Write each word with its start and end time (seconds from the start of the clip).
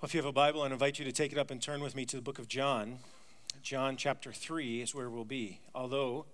Well, 0.00 0.06
if 0.06 0.14
you 0.14 0.18
have 0.18 0.26
a 0.26 0.32
Bible, 0.32 0.62
I 0.62 0.66
invite 0.68 0.98
you 0.98 1.04
to 1.04 1.12
take 1.12 1.30
it 1.30 1.36
up 1.36 1.50
and 1.50 1.60
turn 1.60 1.82
with 1.82 1.94
me 1.94 2.06
to 2.06 2.16
the 2.16 2.22
book 2.22 2.38
of 2.38 2.48
John. 2.48 3.00
John 3.62 3.98
chapter 3.98 4.32
3 4.32 4.80
is 4.80 4.94
where 4.94 5.10
we'll 5.10 5.26
be. 5.26 5.60
Although 5.74 6.24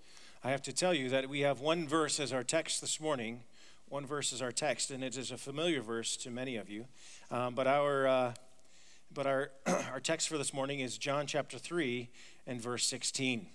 I 0.44 0.52
have 0.52 0.62
to 0.62 0.72
tell 0.72 0.94
you 0.94 1.08
that 1.08 1.28
we 1.28 1.40
have 1.40 1.58
one 1.58 1.88
verse 1.88 2.20
as 2.20 2.32
our 2.32 2.44
text 2.44 2.80
this 2.80 3.00
morning. 3.00 3.40
One 3.88 4.06
verse 4.06 4.32
is 4.32 4.40
our 4.40 4.52
text, 4.52 4.92
and 4.92 5.02
it 5.02 5.16
is 5.16 5.32
a 5.32 5.36
familiar 5.36 5.82
verse 5.82 6.16
to 6.18 6.30
many 6.30 6.54
of 6.54 6.70
you. 6.70 6.84
Um, 7.32 7.56
but 7.56 7.66
our, 7.66 8.06
uh, 8.06 8.34
but 9.12 9.26
our, 9.26 9.50
our 9.66 9.98
text 9.98 10.28
for 10.28 10.38
this 10.38 10.54
morning 10.54 10.78
is 10.78 10.96
John 10.96 11.26
chapter 11.26 11.58
3 11.58 12.08
and 12.46 12.60
verse 12.60 12.86
16 12.86 13.48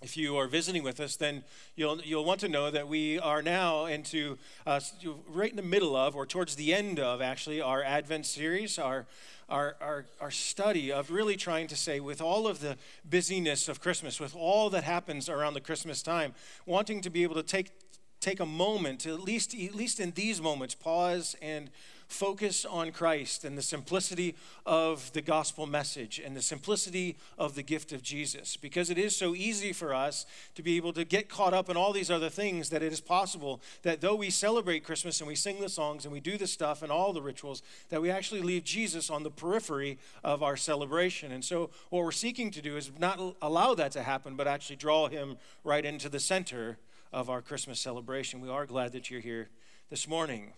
if 0.00 0.16
you 0.16 0.36
are 0.36 0.46
visiting 0.46 0.82
with 0.82 1.00
us, 1.00 1.16
then 1.16 1.42
you'll, 1.74 2.00
you'll 2.02 2.24
want 2.24 2.40
to 2.40 2.48
know 2.48 2.70
that 2.70 2.86
we 2.86 3.18
are 3.18 3.42
now 3.42 3.86
into 3.86 4.38
uh, 4.66 4.80
right 5.28 5.50
in 5.50 5.56
the 5.56 5.62
middle 5.62 5.96
of, 5.96 6.14
or 6.14 6.24
towards 6.24 6.54
the 6.54 6.72
end 6.72 7.00
of, 7.00 7.20
actually, 7.20 7.60
our 7.60 7.82
Advent 7.82 8.24
series, 8.24 8.78
our, 8.78 9.06
our, 9.48 9.76
our, 9.80 10.06
our 10.20 10.30
study 10.30 10.92
of 10.92 11.10
really 11.10 11.36
trying 11.36 11.66
to 11.66 11.76
say, 11.76 11.98
with 11.98 12.20
all 12.20 12.46
of 12.46 12.60
the 12.60 12.76
busyness 13.08 13.68
of 13.68 13.80
Christmas, 13.80 14.20
with 14.20 14.36
all 14.36 14.70
that 14.70 14.84
happens 14.84 15.28
around 15.28 15.54
the 15.54 15.60
Christmas 15.60 16.02
time, 16.02 16.32
wanting 16.64 17.00
to 17.00 17.10
be 17.10 17.24
able 17.24 17.34
to 17.34 17.42
take, 17.42 17.72
take 18.20 18.38
a 18.38 18.46
moment, 18.46 19.04
at 19.04 19.20
least, 19.20 19.52
at 19.52 19.74
least 19.74 19.98
in 19.98 20.12
these 20.12 20.40
moments, 20.40 20.76
pause 20.76 21.34
and 21.42 21.70
focus 22.08 22.64
on 22.64 22.90
Christ 22.90 23.44
and 23.44 23.56
the 23.56 23.62
simplicity 23.62 24.34
of 24.64 25.12
the 25.12 25.20
gospel 25.20 25.66
message 25.66 26.18
and 26.18 26.34
the 26.34 26.42
simplicity 26.42 27.16
of 27.36 27.54
the 27.54 27.62
gift 27.62 27.92
of 27.92 28.02
Jesus. 28.02 28.56
Because 28.56 28.90
it 28.90 28.98
is 28.98 29.14
so 29.14 29.34
easy 29.34 29.72
for 29.72 29.94
us 29.94 30.24
to 30.54 30.62
be 30.62 30.76
able 30.76 30.94
to 30.94 31.04
get 31.04 31.28
caught 31.28 31.52
up 31.52 31.68
in 31.68 31.76
all 31.76 31.92
these 31.92 32.10
other 32.10 32.30
things 32.30 32.70
that 32.70 32.82
it 32.82 32.92
is 32.92 33.00
possible 33.00 33.60
that 33.82 34.00
though 34.00 34.14
we 34.14 34.30
celebrate 34.30 34.84
Christmas 34.84 35.20
and 35.20 35.28
we 35.28 35.34
sing 35.34 35.60
the 35.60 35.68
songs 35.68 36.04
and 36.04 36.12
we 36.12 36.20
do 36.20 36.38
the 36.38 36.46
stuff 36.46 36.82
and 36.82 36.90
all 36.90 37.12
the 37.12 37.22
rituals, 37.22 37.62
that 37.90 38.00
we 38.00 38.10
actually 38.10 38.42
leave 38.42 38.64
Jesus 38.64 39.10
on 39.10 39.22
the 39.22 39.30
periphery 39.30 39.98
of 40.24 40.42
our 40.42 40.56
celebration. 40.56 41.30
And 41.30 41.44
so 41.44 41.70
what 41.90 42.02
we're 42.04 42.10
seeking 42.10 42.50
to 42.52 42.62
do 42.62 42.76
is 42.76 42.90
not 42.98 43.20
allow 43.42 43.74
that 43.74 43.92
to 43.92 44.02
happen, 44.02 44.34
but 44.34 44.48
actually 44.48 44.76
draw 44.76 45.08
him 45.08 45.36
right 45.62 45.84
into 45.84 46.08
the 46.08 46.20
center 46.20 46.78
of 47.12 47.28
our 47.28 47.42
Christmas 47.42 47.78
celebration. 47.78 48.40
We 48.40 48.48
are 48.48 48.66
glad 48.66 48.92
that 48.92 49.10
you're 49.10 49.20
here 49.20 49.50
this 49.90 50.08
morning. 50.08 50.52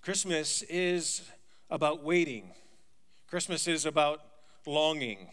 Christmas 0.00 0.62
is 0.62 1.22
about 1.70 2.02
waiting, 2.02 2.52
Christmas 3.28 3.66
is 3.66 3.84
about 3.84 4.20
longing. 4.66 5.28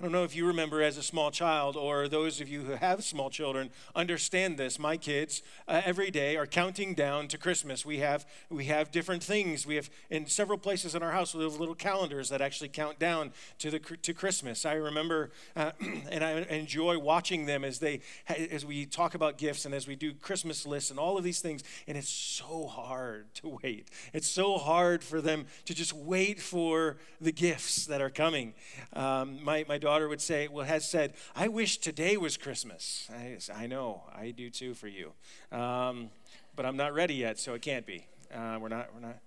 I 0.00 0.02
don't 0.04 0.12
know 0.12 0.24
if 0.24 0.34
you 0.34 0.46
remember 0.46 0.80
as 0.82 0.96
a 0.96 1.02
small 1.02 1.30
child 1.30 1.76
or 1.76 2.08
those 2.08 2.40
of 2.40 2.48
you 2.48 2.62
who 2.62 2.72
have 2.72 3.04
small 3.04 3.28
children 3.28 3.68
understand 3.94 4.56
this. 4.56 4.78
My 4.78 4.96
kids 4.96 5.42
uh, 5.68 5.82
every 5.84 6.10
day 6.10 6.38
are 6.38 6.46
counting 6.46 6.94
down 6.94 7.28
to 7.28 7.36
Christmas. 7.36 7.84
We 7.84 7.98
have 7.98 8.24
we 8.48 8.64
have 8.64 8.90
different 8.90 9.22
things. 9.22 9.66
We 9.66 9.74
have 9.74 9.90
in 10.08 10.26
several 10.26 10.56
places 10.56 10.94
in 10.94 11.02
our 11.02 11.12
house 11.12 11.34
we 11.34 11.44
have 11.44 11.60
little 11.60 11.74
calendars 11.74 12.30
that 12.30 12.40
actually 12.40 12.70
count 12.70 12.98
down 12.98 13.32
to 13.58 13.70
the 13.70 13.78
to 13.78 14.14
Christmas. 14.14 14.64
I 14.64 14.72
remember 14.72 15.32
uh, 15.54 15.72
and 16.10 16.24
I 16.24 16.46
enjoy 16.48 16.98
watching 16.98 17.44
them 17.44 17.62
as 17.62 17.78
they 17.78 18.00
as 18.26 18.64
we 18.64 18.86
talk 18.86 19.14
about 19.14 19.36
gifts 19.36 19.66
and 19.66 19.74
as 19.74 19.86
we 19.86 19.96
do 19.96 20.14
Christmas 20.14 20.64
lists 20.64 20.90
and 20.90 20.98
all 20.98 21.18
of 21.18 21.24
these 21.24 21.42
things. 21.42 21.62
And 21.86 21.98
it's 21.98 22.08
so 22.08 22.68
hard 22.68 23.34
to 23.34 23.58
wait. 23.62 23.88
It's 24.14 24.30
so 24.30 24.56
hard 24.56 25.04
for 25.04 25.20
them 25.20 25.44
to 25.66 25.74
just 25.74 25.92
wait 25.92 26.40
for 26.40 26.96
the 27.20 27.32
gifts 27.32 27.84
that 27.84 28.00
are 28.00 28.08
coming. 28.08 28.54
Um, 28.94 29.44
my 29.44 29.66
my 29.68 29.76
daughter 29.76 29.89
daughter 29.90 30.08
would 30.08 30.20
say, 30.20 30.46
well, 30.46 30.64
has 30.64 30.88
said, 30.88 31.14
I 31.34 31.48
wish 31.48 31.78
today 31.78 32.16
was 32.16 32.36
Christmas. 32.36 33.10
I, 33.12 33.38
I 33.52 33.66
know, 33.66 34.04
I 34.14 34.30
do 34.30 34.48
too 34.48 34.72
for 34.72 34.86
you. 34.86 35.14
Um, 35.50 36.10
but 36.54 36.64
I'm 36.64 36.76
not 36.76 36.94
ready 36.94 37.14
yet, 37.14 37.40
so 37.40 37.54
it 37.54 37.62
can't 37.62 37.84
be. 37.84 38.06
Uh, 38.32 38.56
we're 38.60 38.68
not, 38.68 38.94
we're 38.94 39.00
not. 39.00 39.18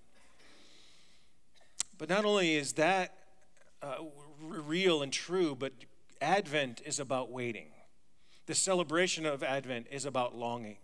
But 1.98 2.08
not 2.08 2.24
only 2.24 2.54
is 2.56 2.72
that 2.74 3.14
uh, 3.82 3.96
real 4.40 5.02
and 5.02 5.12
true, 5.12 5.54
but 5.54 5.74
Advent 6.22 6.80
is 6.86 6.98
about 6.98 7.30
waiting. 7.30 7.66
The 8.46 8.54
celebration 8.54 9.26
of 9.26 9.42
Advent 9.42 9.88
is 9.90 10.06
about 10.06 10.34
longing. 10.34 10.78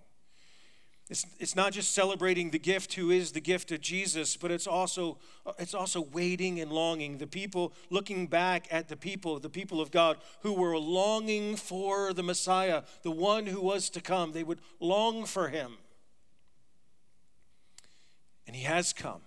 It's, 1.10 1.26
it's 1.41 1.56
not 1.56 1.72
just 1.72 1.93
celebrating 1.93 2.50
the 2.50 2.59
gift 2.60 2.94
who 2.94 3.10
is 3.10 3.32
the 3.32 3.41
gift 3.41 3.72
of 3.72 3.81
Jesus, 3.81 4.37
but 4.37 4.53
it's 4.53 4.69
also, 4.69 5.19
it's 5.59 5.75
also 5.75 6.00
waiting 6.00 6.60
and 6.60 6.71
longing. 6.71 7.19
The 7.19 7.26
people 7.26 7.72
looking 7.91 8.28
back 8.28 8.69
at 8.71 8.87
the 8.87 8.97
people, 8.97 9.41
the 9.41 9.50
people 9.50 9.81
of 9.81 9.91
God, 9.91 10.19
who 10.43 10.53
were 10.53 10.78
longing 10.78 11.56
for 11.56 12.12
the 12.12 12.22
Messiah, 12.22 12.84
the 13.03 13.10
one 13.10 13.47
who 13.47 13.60
was 13.60 13.91
to 13.91 14.00
come. 14.00 14.31
They 14.31 14.44
would 14.44 14.60
long 14.78 15.25
for 15.25 15.49
him. 15.49 15.78
And 18.47 18.54
he 18.54 18.62
has 18.62 18.93
come. 18.93 19.22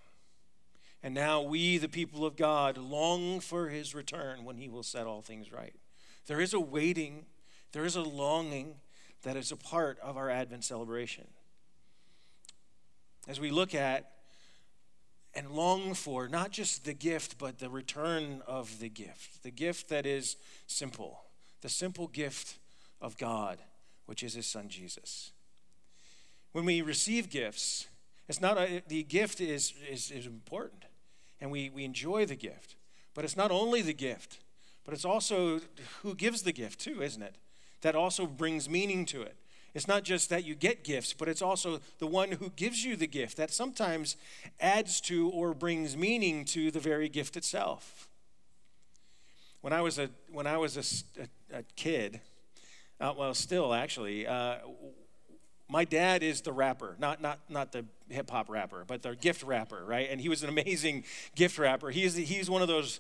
And 1.03 1.13
now 1.13 1.41
we, 1.41 1.77
the 1.77 1.89
people 1.89 2.25
of 2.25 2.37
God, 2.37 2.77
long 2.77 3.41
for 3.41 3.67
his 3.67 3.93
return 3.93 4.45
when 4.45 4.55
he 4.55 4.69
will 4.69 4.83
set 4.83 5.05
all 5.05 5.21
things 5.21 5.51
right. 5.51 5.73
There 6.27 6.39
is 6.39 6.53
a 6.53 6.61
waiting, 6.61 7.25
there 7.73 7.83
is 7.83 7.97
a 7.97 8.03
longing 8.03 8.75
that 9.23 9.35
is 9.35 9.51
a 9.51 9.57
part 9.57 9.99
of 9.99 10.15
our 10.15 10.29
Advent 10.29 10.63
celebration 10.63 11.27
as 13.27 13.39
we 13.39 13.49
look 13.51 13.73
at 13.73 14.09
and 15.35 15.49
long 15.51 15.93
for 15.93 16.27
not 16.27 16.51
just 16.51 16.85
the 16.85 16.93
gift, 16.93 17.37
but 17.37 17.59
the 17.59 17.69
return 17.69 18.41
of 18.45 18.79
the 18.79 18.89
gift. 18.89 19.43
The 19.43 19.51
gift 19.51 19.89
that 19.89 20.05
is 20.05 20.35
simple, 20.67 21.23
the 21.61 21.69
simple 21.69 22.07
gift 22.07 22.59
of 23.01 23.17
God, 23.17 23.57
which 24.05 24.23
is 24.23 24.33
His 24.33 24.45
Son 24.45 24.69
Jesus. 24.69 25.31
When 26.51 26.65
we 26.65 26.81
receive 26.81 27.29
gifts, 27.29 27.87
it's 28.29 28.41
not 28.41 28.57
a, 28.57 28.83
the 28.87 29.03
gift 29.03 29.41
is, 29.41 29.73
is, 29.89 30.11
is 30.11 30.27
important, 30.27 30.85
and 31.41 31.49
we, 31.51 31.69
we 31.69 31.83
enjoy 31.83 32.25
the 32.25 32.35
gift. 32.35 32.75
But 33.15 33.25
it's 33.25 33.37
not 33.37 33.51
only 33.51 33.81
the 33.81 33.93
gift, 33.93 34.39
but 34.85 34.93
it's 34.93 35.05
also 35.05 35.61
who 36.01 36.15
gives 36.15 36.43
the 36.43 36.51
gift, 36.51 36.79
too, 36.79 37.01
isn't 37.01 37.21
it? 37.21 37.35
That 37.81 37.95
also 37.95 38.25
brings 38.25 38.69
meaning 38.69 39.05
to 39.07 39.21
it. 39.21 39.35
It's 39.73 39.87
not 39.87 40.03
just 40.03 40.29
that 40.29 40.45
you 40.45 40.53
get 40.53 40.83
gifts, 40.83 41.13
but 41.13 41.27
it's 41.27 41.41
also 41.41 41.79
the 41.97 42.07
one 42.07 42.33
who 42.33 42.49
gives 42.55 42.85
you 42.85 42.95
the 42.95 43.07
gift 43.07 43.37
that 43.37 43.51
sometimes 43.51 44.15
adds 44.59 45.01
to 45.01 45.29
or 45.29 45.53
brings 45.53 45.97
meaning 45.97 46.45
to 46.45 46.69
the 46.69 46.79
very 46.79 47.09
gift 47.09 47.35
itself. 47.35 48.07
When 49.61 49.73
I 49.73 49.81
was 49.81 49.97
a, 49.97 50.09
when 50.31 50.45
I 50.45 50.57
was 50.57 50.77
a, 51.17 51.23
a, 51.23 51.59
a 51.59 51.63
kid, 51.75 52.21
uh, 52.99 53.13
well, 53.17 53.33
still 53.33 53.73
actually, 53.73 54.27
uh, 54.27 54.57
my 55.73 55.85
dad 55.85 56.21
is 56.21 56.41
the 56.41 56.53
rapper, 56.53 56.95
not, 56.99 57.19
not, 57.19 57.39
not 57.49 57.71
the 57.71 57.83
hip 58.07 58.29
hop 58.29 58.47
rapper, 58.47 58.83
but 58.85 59.01
the 59.01 59.15
gift 59.15 59.41
wrapper, 59.41 59.83
right? 59.83 60.07
And 60.07 60.21
he 60.21 60.29
was 60.29 60.43
an 60.43 60.49
amazing 60.49 61.03
gift 61.35 61.57
wrapper. 61.57 61.89
He's, 61.89 62.15
he's 62.15 62.47
one 62.47 62.61
of 62.61 62.67
those 62.67 62.99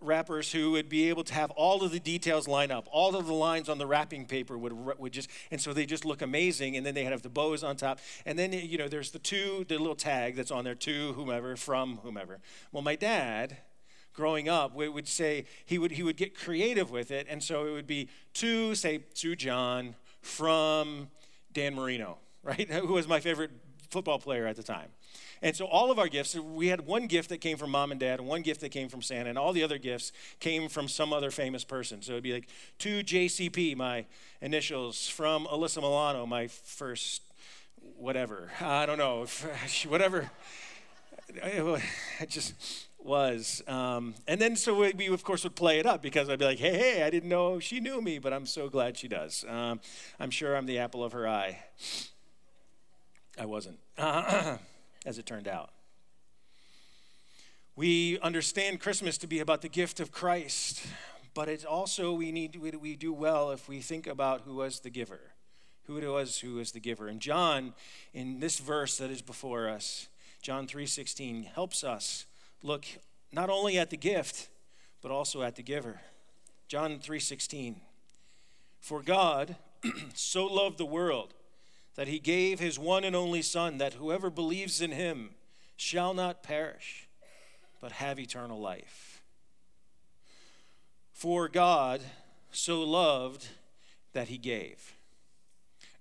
wrappers 0.00 0.50
who 0.50 0.70
would 0.70 0.88
be 0.88 1.10
able 1.10 1.22
to 1.24 1.34
have 1.34 1.50
all 1.50 1.84
of 1.84 1.92
the 1.92 2.00
details 2.00 2.48
line 2.48 2.70
up. 2.70 2.88
All 2.90 3.14
of 3.14 3.26
the 3.26 3.34
lines 3.34 3.68
on 3.68 3.76
the 3.76 3.86
wrapping 3.86 4.24
paper 4.24 4.56
would, 4.56 4.72
would 4.98 5.12
just, 5.12 5.28
and 5.50 5.60
so 5.60 5.74
they 5.74 5.84
just 5.84 6.06
look 6.06 6.22
amazing. 6.22 6.78
And 6.78 6.86
then 6.86 6.94
they 6.94 7.04
have 7.04 7.20
the 7.20 7.28
bows 7.28 7.62
on 7.62 7.76
top. 7.76 7.98
And 8.24 8.38
then, 8.38 8.54
you 8.54 8.78
know, 8.78 8.88
there's 8.88 9.10
the 9.10 9.18
two, 9.18 9.66
the 9.68 9.76
little 9.76 9.94
tag 9.94 10.34
that's 10.34 10.50
on 10.50 10.64
there, 10.64 10.74
to 10.76 11.12
whomever, 11.12 11.56
from 11.56 11.98
whomever. 11.98 12.40
Well, 12.72 12.82
my 12.82 12.96
dad, 12.96 13.58
growing 14.14 14.48
up 14.48 14.74
would 14.74 15.08
say 15.08 15.44
he 15.66 15.76
would, 15.76 15.90
he 15.90 16.02
would 16.02 16.16
get 16.16 16.34
creative 16.34 16.90
with 16.90 17.10
it. 17.10 17.26
And 17.28 17.44
so 17.44 17.66
it 17.66 17.72
would 17.72 17.86
be 17.86 18.08
to, 18.34 18.74
say, 18.74 19.04
to 19.16 19.36
John, 19.36 19.94
from 20.22 21.10
Dan 21.54 21.74
Marino, 21.74 22.18
right? 22.42 22.70
Who 22.70 22.92
was 22.92 23.08
my 23.08 23.20
favorite 23.20 23.50
football 23.94 24.18
player 24.18 24.44
at 24.46 24.56
the 24.56 24.62
time. 24.62 24.88
And 25.40 25.54
so 25.54 25.66
all 25.66 25.92
of 25.92 26.00
our 26.00 26.08
gifts, 26.08 26.34
we 26.34 26.66
had 26.66 26.80
one 26.80 27.06
gift 27.06 27.28
that 27.28 27.40
came 27.40 27.56
from 27.56 27.70
mom 27.70 27.92
and 27.92 28.00
dad, 28.00 28.18
and 28.18 28.28
one 28.28 28.42
gift 28.42 28.60
that 28.62 28.70
came 28.70 28.88
from 28.88 29.02
Santa, 29.02 29.28
and 29.28 29.38
all 29.38 29.52
the 29.52 29.62
other 29.62 29.78
gifts 29.78 30.10
came 30.40 30.68
from 30.68 30.88
some 30.88 31.12
other 31.12 31.30
famous 31.30 31.62
person. 31.62 32.02
So 32.02 32.12
it'd 32.12 32.24
be 32.24 32.32
like 32.32 32.48
two 32.78 33.04
JCP, 33.04 33.76
my 33.76 34.04
initials, 34.40 35.08
from 35.08 35.46
Alyssa 35.46 35.76
Milano, 35.76 36.26
my 36.26 36.48
first 36.48 37.22
whatever. 37.96 38.50
I 38.60 38.84
don't 38.84 38.98
know, 38.98 39.26
whatever. 39.86 40.30
I 41.42 42.26
just 42.26 42.54
was. 43.04 43.62
Um, 43.68 44.14
and 44.26 44.40
then 44.40 44.56
so 44.56 44.74
we, 44.74 44.92
we, 44.96 45.06
of 45.08 45.22
course, 45.22 45.44
would 45.44 45.54
play 45.54 45.78
it 45.78 45.86
up 45.86 46.02
because 46.02 46.28
I'd 46.28 46.38
be 46.38 46.44
like, 46.44 46.58
hey, 46.58 46.76
hey, 46.76 47.02
I 47.02 47.10
didn't 47.10 47.28
know 47.28 47.58
she 47.58 47.80
knew 47.80 48.00
me, 48.00 48.18
but 48.18 48.32
I'm 48.32 48.46
so 48.46 48.68
glad 48.68 48.96
she 48.96 49.08
does. 49.08 49.44
Um, 49.48 49.80
I'm 50.18 50.30
sure 50.30 50.56
I'm 50.56 50.66
the 50.66 50.78
apple 50.78 51.04
of 51.04 51.12
her 51.12 51.28
eye. 51.28 51.58
I 53.38 53.46
wasn't, 53.46 53.78
as 53.98 55.18
it 55.18 55.26
turned 55.26 55.48
out. 55.48 55.70
We 57.76 58.20
understand 58.20 58.80
Christmas 58.80 59.18
to 59.18 59.26
be 59.26 59.40
about 59.40 59.60
the 59.60 59.68
gift 59.68 59.98
of 59.98 60.12
Christ, 60.12 60.86
but 61.34 61.48
it's 61.48 61.64
also 61.64 62.12
we 62.12 62.30
need 62.30 62.54
we 62.54 62.94
do 62.94 63.12
well 63.12 63.50
if 63.50 63.68
we 63.68 63.80
think 63.80 64.06
about 64.06 64.42
who 64.42 64.54
was 64.54 64.78
the 64.78 64.90
giver, 64.90 65.32
who 65.86 65.96
it 65.96 66.06
was 66.06 66.38
who 66.38 66.54
was 66.54 66.70
the 66.70 66.78
giver. 66.78 67.08
And 67.08 67.18
John, 67.18 67.74
in 68.12 68.38
this 68.38 68.60
verse 68.60 68.96
that 68.98 69.10
is 69.10 69.22
before 69.22 69.68
us, 69.68 70.06
John 70.40 70.68
3:16, 70.68 71.46
helps 71.46 71.82
us 71.82 72.26
look 72.64 72.86
not 73.30 73.50
only 73.50 73.78
at 73.78 73.90
the 73.90 73.96
gift, 73.96 74.48
but 75.02 75.12
also 75.12 75.42
at 75.42 75.54
the 75.54 75.62
giver. 75.62 76.00
John 76.66 76.98
3:16. 76.98 77.76
For 78.80 79.02
God 79.02 79.56
so 80.14 80.46
loved 80.46 80.78
the 80.78 80.86
world 80.86 81.34
that 81.94 82.08
he 82.08 82.18
gave 82.18 82.58
his 82.58 82.78
one 82.78 83.04
and 83.04 83.14
only 83.14 83.42
son 83.42 83.78
that 83.78 83.94
whoever 83.94 84.30
believes 84.30 84.80
in 84.80 84.90
him 84.90 85.34
shall 85.76 86.14
not 86.14 86.42
perish 86.42 87.08
but 87.80 87.92
have 87.92 88.18
eternal 88.18 88.58
life. 88.58 89.22
For 91.12 91.48
God 91.48 92.00
so 92.50 92.82
loved 92.82 93.46
that 94.12 94.28
he 94.28 94.38
gave. 94.38 94.94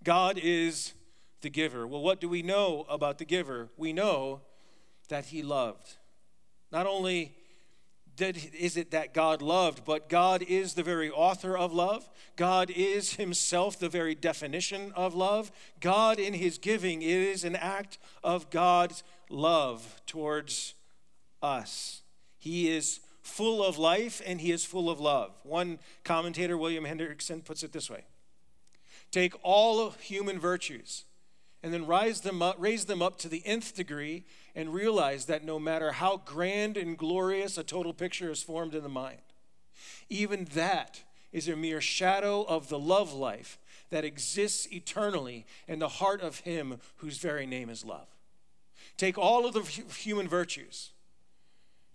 God 0.03 0.39
is 0.41 0.93
the 1.41 1.49
giver. 1.49 1.85
Well, 1.85 2.01
what 2.01 2.21
do 2.21 2.29
we 2.29 2.41
know 2.41 2.85
about 2.89 3.17
the 3.17 3.25
giver? 3.25 3.69
We 3.75 3.91
know 3.91 4.41
that 5.09 5.25
he 5.25 5.43
loved. 5.43 5.97
Not 6.73 6.87
only 6.87 7.35
did, 8.15 8.51
is 8.59 8.77
it 8.77 8.91
that 8.91 9.13
God 9.13 9.43
loved, 9.43 9.85
but 9.85 10.09
God 10.09 10.41
is 10.41 10.73
the 10.73 10.81
very 10.81 11.09
author 11.09 11.55
of 11.55 11.71
love. 11.71 12.09
God 12.35 12.71
is 12.71 13.13
himself 13.13 13.79
the 13.79 13.89
very 13.89 14.15
definition 14.15 14.91
of 14.95 15.13
love. 15.13 15.51
God, 15.79 16.17
in 16.17 16.33
his 16.33 16.57
giving, 16.57 17.03
is 17.03 17.43
an 17.43 17.55
act 17.55 17.99
of 18.23 18.49
God's 18.49 19.03
love 19.29 20.01
towards 20.07 20.73
us. 21.43 22.01
He 22.39 22.71
is 22.71 23.01
full 23.21 23.63
of 23.63 23.77
life 23.77 24.21
and 24.25 24.41
he 24.41 24.51
is 24.51 24.65
full 24.65 24.89
of 24.89 24.99
love. 24.99 25.31
One 25.43 25.77
commentator, 26.03 26.57
William 26.57 26.85
Hendriksen, 26.85 27.45
puts 27.45 27.63
it 27.63 27.71
this 27.71 27.89
way 27.89 28.03
Take 29.11 29.33
all 29.43 29.91
human 29.91 30.39
virtues 30.39 31.05
and 31.63 31.73
then 31.73 31.87
rise 31.87 32.21
them 32.21 32.41
up, 32.41 32.57
raise 32.59 32.85
them 32.85 33.01
up 33.01 33.17
to 33.19 33.29
the 33.29 33.41
nth 33.45 33.73
degree 33.73 34.25
and 34.53 34.73
realize 34.73 35.25
that 35.25 35.45
no 35.45 35.57
matter 35.57 35.93
how 35.93 36.17
grand 36.17 36.75
and 36.75 36.97
glorious 36.97 37.57
a 37.57 37.63
total 37.63 37.93
picture 37.93 38.29
is 38.29 38.43
formed 38.43 38.75
in 38.75 38.83
the 38.83 38.89
mind, 38.89 39.21
even 40.09 40.45
that 40.53 41.01
is 41.31 41.47
a 41.47 41.55
mere 41.55 41.81
shadow 41.81 42.43
of 42.43 42.69
the 42.69 42.77
love 42.77 43.13
life 43.13 43.57
that 43.89 44.05
exists 44.05 44.67
eternally 44.71 45.45
in 45.67 45.79
the 45.79 45.87
heart 45.87 46.21
of 46.21 46.39
Him 46.39 46.79
whose 46.97 47.17
very 47.17 47.45
name 47.45 47.69
is 47.69 47.83
love. 47.85 48.07
Take 48.97 49.17
all 49.17 49.45
of 49.45 49.53
the 49.53 49.61
human 49.61 50.27
virtues 50.27 50.92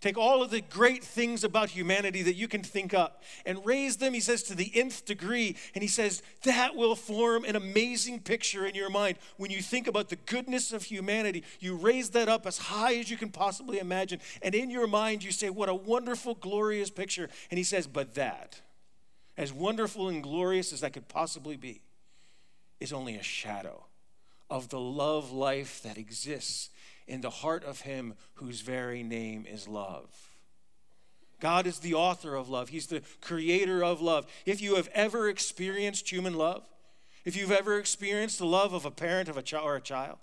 Take 0.01 0.17
all 0.17 0.41
of 0.41 0.49
the 0.49 0.61
great 0.61 1.03
things 1.03 1.43
about 1.43 1.71
humanity 1.71 2.21
that 2.21 2.35
you 2.35 2.47
can 2.47 2.63
think 2.63 2.93
up 2.93 3.21
and 3.45 3.65
raise 3.65 3.97
them, 3.97 4.13
he 4.13 4.21
says, 4.21 4.43
to 4.43 4.55
the 4.55 4.71
nth 4.73 5.03
degree. 5.03 5.57
And 5.75 5.81
he 5.81 5.89
says 5.89 6.23
that 6.43 6.75
will 6.75 6.95
form 6.95 7.43
an 7.43 7.57
amazing 7.57 8.21
picture 8.21 8.65
in 8.65 8.75
your 8.75 8.89
mind. 8.89 9.17
When 9.35 9.51
you 9.51 9.61
think 9.61 9.87
about 9.87 10.07
the 10.07 10.15
goodness 10.15 10.71
of 10.71 10.83
humanity, 10.83 11.43
you 11.59 11.75
raise 11.75 12.11
that 12.11 12.29
up 12.29 12.47
as 12.47 12.57
high 12.57 12.95
as 12.95 13.11
you 13.11 13.17
can 13.17 13.29
possibly 13.29 13.79
imagine. 13.79 14.21
And 14.41 14.55
in 14.55 14.69
your 14.69 14.87
mind, 14.87 15.21
you 15.21 15.31
say, 15.31 15.49
What 15.49 15.67
a 15.67 15.75
wonderful, 15.75 16.35
glorious 16.35 16.89
picture. 16.89 17.29
And 17.51 17.57
he 17.57 17.63
says, 17.65 17.85
But 17.85 18.15
that, 18.15 18.61
as 19.37 19.51
wonderful 19.51 20.07
and 20.07 20.23
glorious 20.23 20.71
as 20.71 20.79
that 20.79 20.93
could 20.93 21.09
possibly 21.09 21.57
be, 21.57 21.81
is 22.79 22.93
only 22.93 23.17
a 23.17 23.23
shadow 23.23 23.83
of 24.49 24.69
the 24.69 24.79
love 24.79 25.31
life 25.33 25.83
that 25.83 25.97
exists 25.97 26.69
in 27.09 27.21
the 27.21 27.29
heart 27.29 27.63
of 27.63 27.81
him 27.81 28.13
whose 28.35 28.61
very 28.61 29.03
name 29.03 29.45
is 29.49 29.67
love. 29.67 30.29
God 31.39 31.65
is 31.65 31.79
the 31.79 31.93
author 31.93 32.35
of 32.35 32.49
love, 32.49 32.69
He's 32.69 32.87
the 32.87 33.01
creator 33.21 33.83
of 33.83 34.01
love. 34.01 34.27
If 34.45 34.61
you 34.61 34.75
have 34.75 34.89
ever 34.93 35.29
experienced 35.29 36.09
human 36.11 36.33
love, 36.33 36.63
if 37.25 37.35
you've 37.35 37.51
ever 37.51 37.77
experienced 37.77 38.39
the 38.39 38.45
love 38.45 38.73
of 38.73 38.85
a 38.85 38.91
parent 38.91 39.29
of 39.29 39.37
a 39.37 39.41
child 39.41 39.65
or 39.65 39.75
a 39.75 39.81
child, 39.81 40.17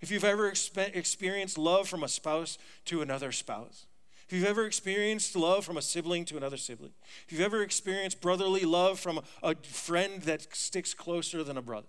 if 0.00 0.10
you've 0.10 0.24
ever 0.24 0.50
expe- 0.50 0.94
experienced 0.94 1.58
love 1.58 1.88
from 1.88 2.02
a 2.02 2.08
spouse 2.08 2.58
to 2.86 3.02
another 3.02 3.32
spouse, 3.32 3.86
if 4.26 4.32
you've 4.32 4.44
ever 4.44 4.66
experienced 4.66 5.36
love 5.36 5.64
from 5.64 5.76
a 5.76 5.82
sibling 5.82 6.24
to 6.26 6.36
another 6.36 6.56
sibling, 6.56 6.92
if 7.26 7.32
you've 7.32 7.40
ever 7.40 7.62
experienced 7.62 8.20
brotherly 8.20 8.64
love 8.64 8.98
from 8.98 9.20
a 9.42 9.54
friend 9.54 10.22
that 10.22 10.54
sticks 10.54 10.94
closer 10.94 11.44
than 11.44 11.56
a 11.56 11.62
brother, 11.62 11.86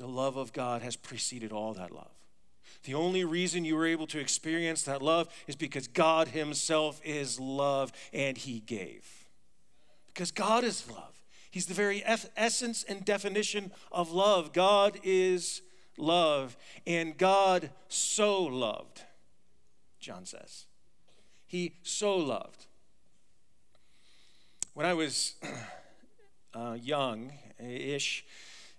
the 0.00 0.08
love 0.08 0.38
of 0.38 0.54
God 0.54 0.80
has 0.80 0.96
preceded 0.96 1.52
all 1.52 1.74
that 1.74 1.92
love. 1.92 2.14
The 2.84 2.94
only 2.94 3.22
reason 3.22 3.66
you 3.66 3.76
were 3.76 3.86
able 3.86 4.06
to 4.06 4.18
experience 4.18 4.82
that 4.84 5.02
love 5.02 5.28
is 5.46 5.56
because 5.56 5.86
God 5.86 6.28
Himself 6.28 7.02
is 7.04 7.38
love 7.38 7.92
and 8.10 8.38
He 8.38 8.60
gave. 8.60 9.28
Because 10.06 10.32
God 10.32 10.64
is 10.64 10.90
love. 10.90 11.20
He's 11.50 11.66
the 11.66 11.74
very 11.74 12.02
essence 12.04 12.82
and 12.82 13.04
definition 13.04 13.72
of 13.92 14.10
love. 14.10 14.54
God 14.54 14.98
is 15.02 15.60
love, 15.98 16.56
and 16.86 17.18
God 17.18 17.68
so 17.88 18.42
loved, 18.42 19.02
John 19.98 20.24
says. 20.24 20.64
He 21.46 21.74
so 21.82 22.16
loved. 22.16 22.64
When 24.72 24.86
I 24.86 24.94
was 24.94 25.34
uh, 26.54 26.78
young 26.80 27.32
ish, 27.58 28.24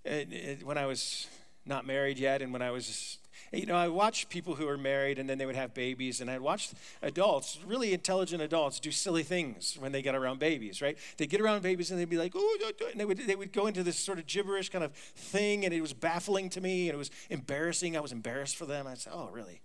when 0.04 0.78
I 0.78 0.86
was 0.86 1.28
not 1.66 1.86
married 1.86 2.18
yet, 2.18 2.42
and 2.42 2.52
when 2.52 2.62
I 2.62 2.72
was, 2.72 3.20
you 3.52 3.66
know, 3.66 3.76
I 3.76 3.88
watched 3.88 4.30
people 4.30 4.56
who 4.56 4.66
were 4.66 4.78
married 4.78 5.20
and 5.20 5.30
then 5.30 5.38
they 5.38 5.46
would 5.46 5.56
have 5.56 5.74
babies, 5.74 6.22
and 6.22 6.30
I'd 6.30 6.42
watched 6.42 6.74
adults, 7.02 7.60
really 7.66 7.94
intelligent 7.94 8.42
adults, 8.42 8.80
do 8.80 8.92
silly 8.92 9.24
things 9.24 9.78
when 9.80 9.92
they 9.92 10.02
get 10.02 10.16
around 10.16 10.40
babies, 10.40 10.82
right? 10.82 10.98
They 11.18 11.28
get 11.28 11.40
around 11.40 11.62
babies 11.62 11.92
and 11.92 12.00
they'd 12.00 12.10
be 12.10 12.18
like, 12.18 12.34
oh, 12.36 12.72
and 12.92 13.00
they 13.00 13.06
would, 13.06 13.20
they 13.20 13.36
would 13.36 13.54
go 13.54 13.68
into 13.68 13.84
this 13.84 14.00
sort 14.00 14.18
of 14.18 14.26
gibberish 14.26 14.70
kind 14.70 14.84
of 14.84 14.92
thing, 14.94 15.66
and 15.66 15.74
it 15.74 15.82
was 15.82 15.94
baffling 15.94 16.50
to 16.50 16.62
me, 16.62 16.90
and 16.90 16.96
it 16.96 16.98
was 16.98 17.12
embarrassing. 17.30 17.96
I 17.96 18.00
was 18.00 18.12
embarrassed 18.12 18.56
for 18.56 18.66
them. 18.66 18.88
I 18.88 18.96
said, 18.96 19.14
oh, 19.16 19.30
really? 19.32 19.62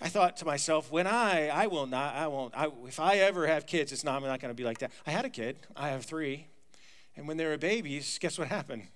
I 0.00 0.08
thought 0.08 0.36
to 0.38 0.44
myself, 0.44 0.90
when 0.90 1.06
I, 1.06 1.48
I 1.48 1.68
will 1.68 1.86
not, 1.86 2.14
I 2.16 2.26
won't, 2.26 2.52
I, 2.54 2.68
if 2.86 3.00
I 3.00 3.16
ever 3.16 3.46
have 3.46 3.64
kids, 3.64 3.92
it's 3.92 4.04
not, 4.04 4.16
I'm 4.16 4.28
not 4.28 4.40
going 4.40 4.50
to 4.50 4.56
be 4.56 4.64
like 4.64 4.78
that. 4.78 4.90
I 5.06 5.12
had 5.12 5.24
a 5.24 5.30
kid, 5.30 5.56
I 5.74 5.88
have 5.88 6.04
three, 6.04 6.48
and 7.16 7.28
when 7.28 7.36
they 7.36 7.46
were 7.46 7.56
babies, 7.56 8.18
guess 8.20 8.36
what 8.36 8.48
happened? 8.48 8.88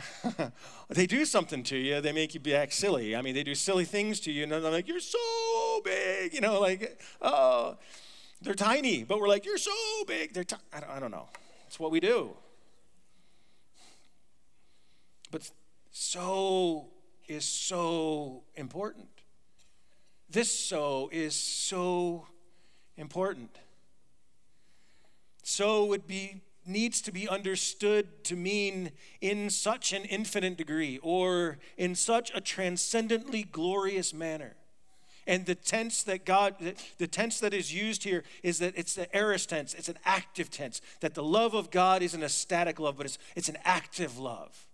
they 0.88 1.06
do 1.06 1.24
something 1.24 1.62
to 1.64 1.76
you, 1.76 2.00
they 2.00 2.12
make 2.12 2.34
you 2.34 2.54
act 2.54 2.72
silly. 2.72 3.14
I 3.14 3.22
mean, 3.22 3.34
they 3.34 3.42
do 3.42 3.54
silly 3.54 3.84
things 3.84 4.20
to 4.20 4.32
you, 4.32 4.44
and 4.44 4.52
they're 4.52 4.60
like, 4.60 4.88
You're 4.88 5.00
so 5.00 5.18
big, 5.84 6.34
you 6.34 6.40
know, 6.40 6.60
like, 6.60 7.00
oh, 7.20 7.76
they're 8.40 8.54
tiny, 8.54 9.04
but 9.04 9.20
we're 9.20 9.28
like, 9.28 9.44
You're 9.44 9.58
so 9.58 9.72
big. 10.06 10.32
They're, 10.32 10.44
t- 10.44 10.56
I, 10.72 10.80
don't, 10.80 10.90
I 10.90 11.00
don't 11.00 11.10
know. 11.10 11.28
It's 11.66 11.78
what 11.78 11.90
we 11.90 12.00
do. 12.00 12.30
But 15.30 15.50
so 15.90 16.88
is 17.28 17.44
so 17.44 18.44
important. 18.54 19.08
This 20.28 20.50
so 20.50 21.08
is 21.12 21.34
so 21.34 22.26
important. 22.96 23.50
So 25.42 25.84
would 25.86 26.06
be 26.06 26.40
needs 26.64 27.00
to 27.02 27.12
be 27.12 27.28
understood 27.28 28.24
to 28.24 28.36
mean 28.36 28.92
in 29.20 29.50
such 29.50 29.92
an 29.92 30.04
infinite 30.04 30.56
degree 30.56 30.98
or 31.02 31.58
in 31.76 31.94
such 31.94 32.30
a 32.34 32.40
transcendently 32.40 33.42
glorious 33.42 34.14
manner. 34.14 34.54
And 35.26 35.46
the 35.46 35.54
tense 35.54 36.02
that 36.04 36.24
God, 36.24 36.56
the 36.98 37.06
tense 37.06 37.38
that 37.40 37.54
is 37.54 37.72
used 37.72 38.02
here 38.02 38.24
is 38.42 38.58
that 38.58 38.74
it's 38.76 38.94
the 38.94 39.14
aorist 39.16 39.50
tense, 39.50 39.74
it's 39.74 39.88
an 39.88 39.98
active 40.04 40.50
tense, 40.50 40.80
that 41.00 41.14
the 41.14 41.22
love 41.22 41.54
of 41.54 41.70
God 41.70 42.02
isn't 42.02 42.22
a 42.22 42.28
static 42.28 42.80
love, 42.80 42.96
but 42.96 43.06
it's, 43.06 43.18
it's 43.36 43.48
an 43.48 43.58
active 43.64 44.18
love. 44.18 44.66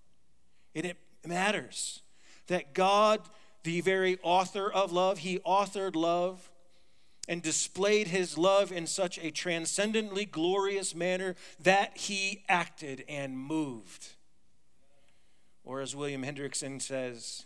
And 0.74 0.86
it 0.86 0.96
matters 1.26 2.00
that 2.46 2.72
God, 2.72 3.20
the 3.62 3.82
very 3.82 4.18
author 4.22 4.72
of 4.72 4.90
love, 4.90 5.18
He 5.18 5.38
authored 5.40 5.94
love 5.94 6.50
and 7.28 7.42
displayed 7.42 8.08
his 8.08 8.38
love 8.38 8.72
in 8.72 8.86
such 8.86 9.18
a 9.18 9.30
transcendently 9.30 10.24
glorious 10.24 10.94
manner 10.94 11.36
that 11.62 11.96
he 11.98 12.42
acted 12.48 13.04
and 13.06 13.38
moved. 13.38 14.14
Or, 15.62 15.82
as 15.82 15.94
William 15.94 16.22
Hendriksen 16.22 16.80
says, 16.80 17.44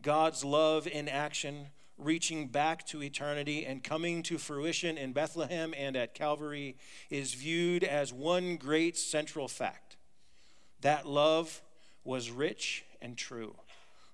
God's 0.00 0.42
love 0.42 0.86
in 0.86 1.08
action, 1.08 1.66
reaching 1.98 2.48
back 2.48 2.86
to 2.86 3.02
eternity 3.02 3.66
and 3.66 3.84
coming 3.84 4.22
to 4.24 4.38
fruition 4.38 4.96
in 4.96 5.12
Bethlehem 5.12 5.74
and 5.76 5.94
at 5.94 6.14
Calvary, 6.14 6.76
is 7.10 7.34
viewed 7.34 7.84
as 7.84 8.12
one 8.12 8.56
great 8.56 8.96
central 8.96 9.46
fact. 9.46 9.96
That 10.80 11.06
love 11.06 11.60
was 12.04 12.30
rich 12.30 12.84
and 13.02 13.18
true, 13.18 13.54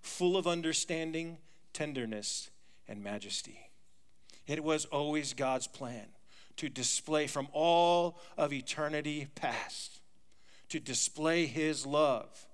full 0.02 0.36
of 0.36 0.48
understanding, 0.48 1.38
tenderness, 1.72 2.50
and 2.88 3.02
majesty. 3.02 3.67
It 4.48 4.64
was 4.64 4.86
always 4.86 5.34
God's 5.34 5.66
plan 5.66 6.06
to 6.56 6.68
display 6.68 7.26
from 7.26 7.48
all 7.52 8.18
of 8.36 8.52
eternity 8.52 9.28
past, 9.34 10.00
to 10.70 10.80
display 10.80 11.46
his 11.46 11.86
love 11.86 12.46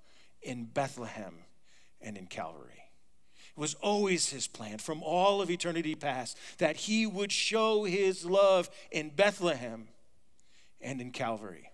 in 0.42 0.64
Bethlehem 0.64 1.34
and 2.02 2.18
in 2.18 2.26
Calvary. 2.26 2.90
It 3.56 3.60
was 3.60 3.74
always 3.74 4.30
his 4.30 4.48
plan 4.48 4.78
from 4.78 5.02
all 5.02 5.40
of 5.40 5.50
eternity 5.50 5.94
past 5.94 6.36
that 6.58 6.76
he 6.76 7.06
would 7.06 7.30
show 7.30 7.84
his 7.84 8.26
love 8.26 8.68
in 8.90 9.10
Bethlehem 9.10 9.88
and 10.80 11.00
in 11.00 11.12
Calvary. 11.12 11.70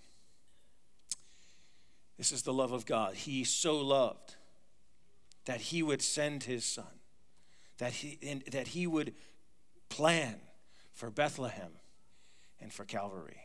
This 2.19 2.31
is 2.31 2.43
the 2.43 2.53
love 2.53 2.73
of 2.73 2.85
God. 2.85 3.15
He 3.15 3.45
so 3.45 3.79
loved 3.79 4.37
that 5.47 5.63
he 5.63 5.83
would 5.83 6.03
send 6.03 6.45
his 6.45 6.67
son, 6.67 7.01
that 7.79 7.93
he, 7.93 8.43
that 8.53 8.69
he 8.69 8.87
would 8.87 9.15
plan 9.91 10.37
for 10.95 11.11
Bethlehem 11.11 11.73
and 12.59 12.73
for 12.73 12.85
Calvary. 12.87 13.43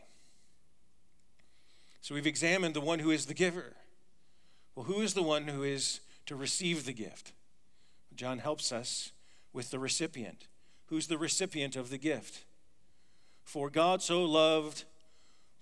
So 2.00 2.14
we've 2.14 2.26
examined 2.26 2.74
the 2.74 2.80
one 2.80 3.00
who 3.00 3.10
is 3.10 3.26
the 3.26 3.34
giver. 3.34 3.74
Well, 4.74 4.86
who 4.86 5.02
is 5.02 5.14
the 5.14 5.22
one 5.22 5.48
who 5.48 5.62
is 5.62 6.00
to 6.26 6.36
receive 6.36 6.86
the 6.86 6.92
gift? 6.92 7.32
John 8.14 8.38
helps 8.38 8.72
us 8.72 9.12
with 9.52 9.70
the 9.70 9.78
recipient, 9.78 10.46
who's 10.86 11.08
the 11.08 11.18
recipient 11.18 11.76
of 11.76 11.90
the 11.90 11.98
gift. 11.98 12.44
For 13.42 13.68
God 13.68 14.02
so 14.02 14.24
loved 14.24 14.84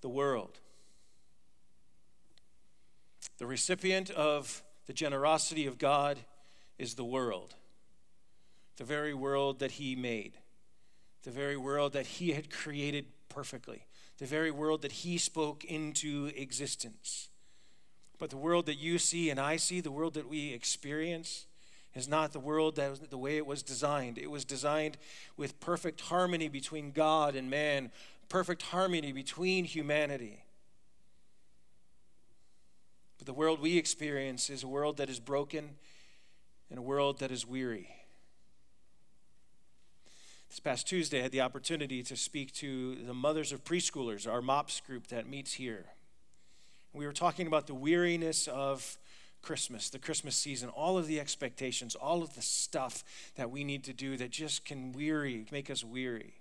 the 0.00 0.08
world. 0.08 0.58
The 3.38 3.46
recipient 3.46 4.10
of 4.10 4.62
the 4.86 4.92
generosity 4.92 5.66
of 5.66 5.78
God 5.78 6.18
is 6.78 6.94
the 6.94 7.04
world, 7.04 7.54
the 8.76 8.84
very 8.84 9.14
world 9.14 9.60
that 9.60 9.72
He 9.72 9.96
made, 9.96 10.38
the 11.24 11.30
very 11.30 11.56
world 11.56 11.92
that 11.94 12.06
He 12.06 12.32
had 12.32 12.50
created 12.50 13.06
perfectly, 13.28 13.86
the 14.18 14.26
very 14.26 14.50
world 14.50 14.82
that 14.82 14.92
He 14.92 15.18
spoke 15.18 15.64
into 15.64 16.30
existence. 16.36 17.30
But 18.18 18.30
the 18.30 18.36
world 18.36 18.66
that 18.66 18.76
you 18.76 18.98
see 18.98 19.30
and 19.30 19.40
I 19.40 19.56
see, 19.56 19.80
the 19.80 19.90
world 19.90 20.14
that 20.14 20.28
we 20.28 20.52
experience, 20.52 21.46
is 21.94 22.08
not 22.08 22.32
the 22.32 22.40
world 22.40 22.76
that 22.76 22.90
was 22.90 23.00
the 23.00 23.18
way 23.18 23.36
it 23.36 23.46
was 23.46 23.62
designed. 23.62 24.18
It 24.18 24.30
was 24.30 24.44
designed 24.44 24.98
with 25.36 25.60
perfect 25.60 26.02
harmony 26.02 26.48
between 26.48 26.92
God 26.92 27.34
and 27.34 27.50
man, 27.50 27.90
perfect 28.28 28.62
harmony 28.62 29.12
between 29.12 29.64
humanity. 29.64 30.44
But 33.18 33.26
the 33.26 33.32
world 33.32 33.60
we 33.60 33.78
experience 33.78 34.50
is 34.50 34.62
a 34.62 34.68
world 34.68 34.96
that 34.96 35.08
is 35.08 35.20
broken 35.20 35.76
and 36.68 36.78
a 36.78 36.82
world 36.82 37.20
that 37.20 37.30
is 37.30 37.46
weary. 37.46 37.88
This 40.54 40.61
past 40.61 40.87
Tuesday, 40.87 41.18
I 41.18 41.23
had 41.23 41.32
the 41.32 41.40
opportunity 41.40 42.04
to 42.04 42.14
speak 42.14 42.52
to 42.52 42.94
the 42.94 43.12
mothers 43.12 43.50
of 43.50 43.64
preschoolers, 43.64 44.30
our 44.30 44.40
MOPS 44.40 44.82
group 44.82 45.08
that 45.08 45.28
meets 45.28 45.54
here. 45.54 45.87
We 46.92 47.06
were 47.06 47.12
talking 47.12 47.49
about 47.49 47.66
the 47.66 47.75
weariness 47.75 48.46
of 48.46 48.96
Christmas, 49.42 49.90
the 49.90 49.99
Christmas 49.99 50.37
season, 50.37 50.68
all 50.68 50.96
of 50.96 51.08
the 51.08 51.18
expectations, 51.18 51.96
all 51.96 52.23
of 52.23 52.37
the 52.37 52.40
stuff 52.40 53.02
that 53.34 53.50
we 53.50 53.64
need 53.64 53.82
to 53.82 53.92
do 53.92 54.16
that 54.16 54.30
just 54.30 54.64
can 54.64 54.92
weary, 54.92 55.44
make 55.50 55.70
us 55.70 55.82
weary. 55.82 56.34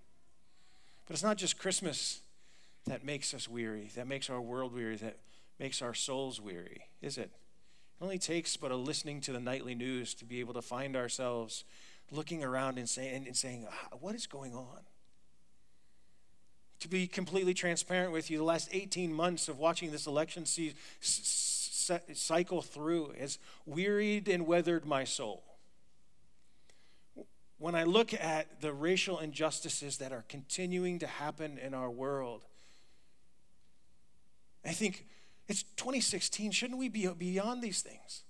But 1.07 1.15
it's 1.15 1.23
not 1.23 1.37
just 1.37 1.57
Christmas 1.57 2.21
that 2.85 3.03
makes 3.03 3.33
us 3.33 3.49
weary, 3.49 3.89
that 3.95 4.05
makes 4.05 4.29
our 4.29 4.39
world 4.39 4.75
weary, 4.75 4.97
that 4.97 5.17
makes 5.59 5.81
our 5.81 5.95
souls 5.95 6.39
weary, 6.39 6.83
is 7.01 7.17
it? 7.17 7.31
It 7.99 8.03
only 8.03 8.19
takes 8.19 8.57
but 8.57 8.69
a 8.69 8.75
listening 8.75 9.21
to 9.21 9.31
the 9.31 9.39
nightly 9.39 9.73
news 9.73 10.13
to 10.13 10.25
be 10.25 10.39
able 10.39 10.53
to 10.53 10.61
find 10.61 10.95
ourselves 10.95 11.63
looking 12.13 12.43
around 12.43 12.77
and 12.77 12.87
saying, 12.87 13.25
and 13.27 13.35
saying 13.35 13.67
What 13.99 14.15
is 14.15 14.27
going 14.27 14.53
on? 14.53 14.79
To 16.79 16.87
be 16.87 17.07
completely 17.07 17.53
transparent 17.53 18.11
with 18.11 18.29
you, 18.29 18.37
the 18.37 18.43
last 18.43 18.69
18 18.71 19.13
months 19.13 19.47
of 19.47 19.57
watching 19.57 19.91
this 19.91 20.05
election 20.05 20.45
see, 20.45 20.73
cycle 21.01 22.61
through 22.61 23.13
has 23.19 23.39
wearied 23.65 24.27
and 24.27 24.45
weathered 24.45 24.85
my 24.85 25.03
soul. 25.03 25.43
When 27.57 27.75
I 27.75 27.83
look 27.83 28.13
at 28.13 28.61
the 28.61 28.73
racial 28.73 29.19
injustices 29.19 29.97
that 29.97 30.11
are 30.11 30.25
continuing 30.27 30.99
to 30.99 31.07
happen 31.07 31.57
in 31.57 31.73
our 31.73 31.89
world, 31.89 32.43
I 34.65 34.71
think 34.71 35.05
it's 35.47 35.63
2016. 35.77 36.51
Shouldn't 36.51 36.79
we 36.79 36.89
be 36.89 37.07
beyond 37.07 37.61
these 37.61 37.81
things? 37.81 38.23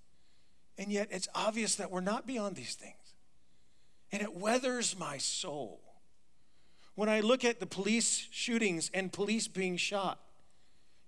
And 0.77 0.91
yet 0.91 1.07
it's 1.11 1.27
obvious 1.35 1.75
that 1.75 1.91
we're 1.91 2.01
not 2.01 2.25
beyond 2.25 2.55
these 2.55 2.75
things. 2.75 2.95
And 4.13 4.21
it 4.21 4.35
weathers 4.35 4.97
my 4.97 5.17
soul. 5.17 5.81
When 6.93 7.09
I 7.09 7.21
look 7.21 7.43
at 7.43 7.59
the 7.59 7.65
police 7.65 8.27
shootings 8.29 8.91
and 8.93 9.11
police 9.11 9.47
being 9.47 9.75
shot, 9.75 10.19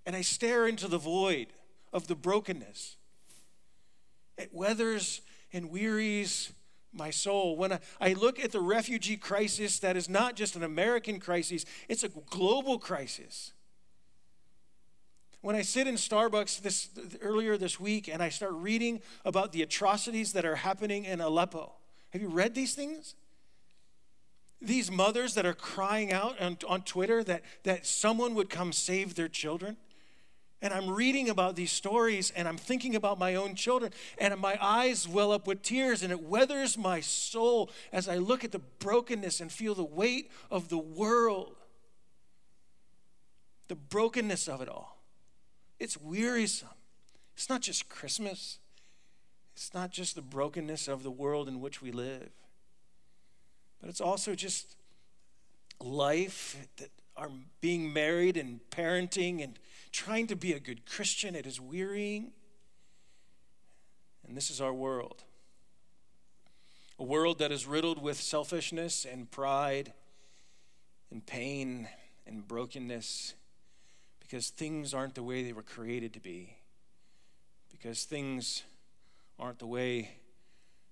and 0.08 0.16
I 0.16 0.22
stare 0.22 0.68
into 0.68 0.88
the 0.88 0.98
void 0.98 1.48
of 1.94 2.08
the 2.08 2.16
brokenness, 2.16 2.98
it 4.40 4.50
weathers 4.52 5.22
and 5.54 5.70
wearies 5.70 6.52
my 6.92 7.12
soul. 7.12 7.56
When 7.56 7.78
I, 8.02 8.14
look 8.14 8.44
at 8.44 8.52
the 8.52 8.60
refugee 8.60 9.18
crisis, 9.18 9.78
that 9.80 9.96
is 9.96 10.10
not 10.10 10.36
just 10.36 10.56
an 10.56 10.64
American 10.64 11.20
crisis, 11.20 11.64
it's 11.88 12.04
a 12.04 12.10
global 12.10 12.80
crisis. 12.80 13.54
When 15.42 15.56
I 15.56 15.62
sit 15.62 15.86
in 15.86 15.94
Starbucks 15.94 16.64
this 16.64 16.90
earlier 17.22 17.56
this 17.56 17.80
week 17.80 18.08
and 18.08 18.24
I 18.24 18.30
start 18.30 18.54
reading 18.54 19.02
about 19.24 19.52
the 19.52 19.62
atrocities 19.62 20.34
that 20.34 20.44
are 20.44 20.56
happening 20.56 21.06
in 21.06 21.22
Aleppo, 21.22 21.74
have 22.16 22.22
you 22.22 22.30
read 22.30 22.56
these 22.56 22.74
things? 22.74 23.14
These 24.62 24.90
mothers 24.90 25.34
that 25.34 25.46
are 25.46 25.54
crying 25.54 26.14
out 26.14 26.40
on, 26.40 26.58
on 26.66 26.84
Twitter 26.84 27.26
that, 27.26 27.42
that 27.64 27.86
someone 27.86 28.36
would 28.36 28.50
come 28.50 28.72
save 28.72 29.16
their 29.16 29.28
children. 29.28 29.76
And 30.62 30.74
I'm 30.74 30.90
reading 30.90 31.28
about 31.28 31.58
these 31.58 31.74
stories 31.74 32.32
and 32.34 32.48
I'm 32.48 32.56
thinking 32.56 32.96
about 32.96 33.20
my 33.20 33.36
own 33.36 33.54
children, 33.54 33.92
and 34.18 34.40
my 34.40 34.58
eyes 34.62 35.10
well 35.10 35.34
up 35.34 35.46
with 35.46 35.62
tears, 35.62 36.04
and 36.04 36.12
it 36.14 36.24
weathers 36.24 36.78
my 36.78 37.02
soul 37.02 37.70
as 37.92 38.08
I 38.08 38.16
look 38.16 38.46
at 38.46 38.54
the 38.54 38.60
brokenness 38.60 39.42
and 39.42 39.52
feel 39.52 39.76
the 39.76 39.84
weight 39.84 40.32
of 40.50 40.70
the 40.70 40.78
world, 40.78 41.58
the 43.68 43.76
brokenness 43.76 44.48
of 44.48 44.62
it 44.62 44.70
all. 44.70 45.04
It's 45.82 46.00
wearisome. 46.00 46.70
It's 47.36 47.50
not 47.50 47.60
just 47.60 47.90
Christmas, 47.90 48.60
it's 49.56 49.74
not 49.74 49.92
just 49.92 50.16
the 50.16 50.22
brokenness 50.22 50.88
of 50.88 51.04
the 51.04 51.12
world 51.12 51.48
in 51.48 51.62
which 51.62 51.82
we 51.82 51.92
live, 51.92 52.30
but 53.80 53.90
it's 53.90 54.02
also 54.02 54.36
just 54.36 54.76
life 55.80 56.68
that 56.78 56.90
are 57.16 57.30
being 57.62 57.94
married 57.94 58.36
and 58.36 58.60
parenting 58.70 59.42
and 59.42 59.58
trying 59.92 60.28
to 60.28 60.36
be 60.36 60.52
a 60.52 60.60
good 60.60 60.86
Christian. 60.86 61.36
It 61.36 61.46
is 61.46 61.62
wearying. 61.62 62.32
And 64.28 64.36
this 64.36 64.50
is 64.50 64.60
our 64.60 64.74
world 64.74 65.24
a 66.98 67.04
world 67.04 67.40
that 67.40 67.52
is 67.52 67.68
riddled 67.68 68.02
with 68.02 68.20
selfishness 68.20 69.06
and 69.06 69.30
pride 69.30 69.92
and 71.12 71.26
pain 71.26 71.90
and 72.26 72.48
brokenness 72.48 73.34
because 74.20 74.50
things 74.50 74.94
aren't 74.94 75.16
the 75.16 75.24
way 75.24 75.44
they 75.44 75.54
were 75.54 75.62
created 75.62 76.14
to 76.14 76.20
be, 76.20 76.58
because 77.70 78.06
things 78.06 78.64
aren't 79.40 79.60
the 79.60 79.68
way 79.68 80.18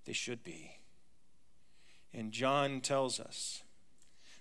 they 0.04 0.12
should 0.12 0.42
be. 0.44 0.78
And 2.12 2.32
John 2.32 2.80
tells 2.80 3.18
us 3.18 3.62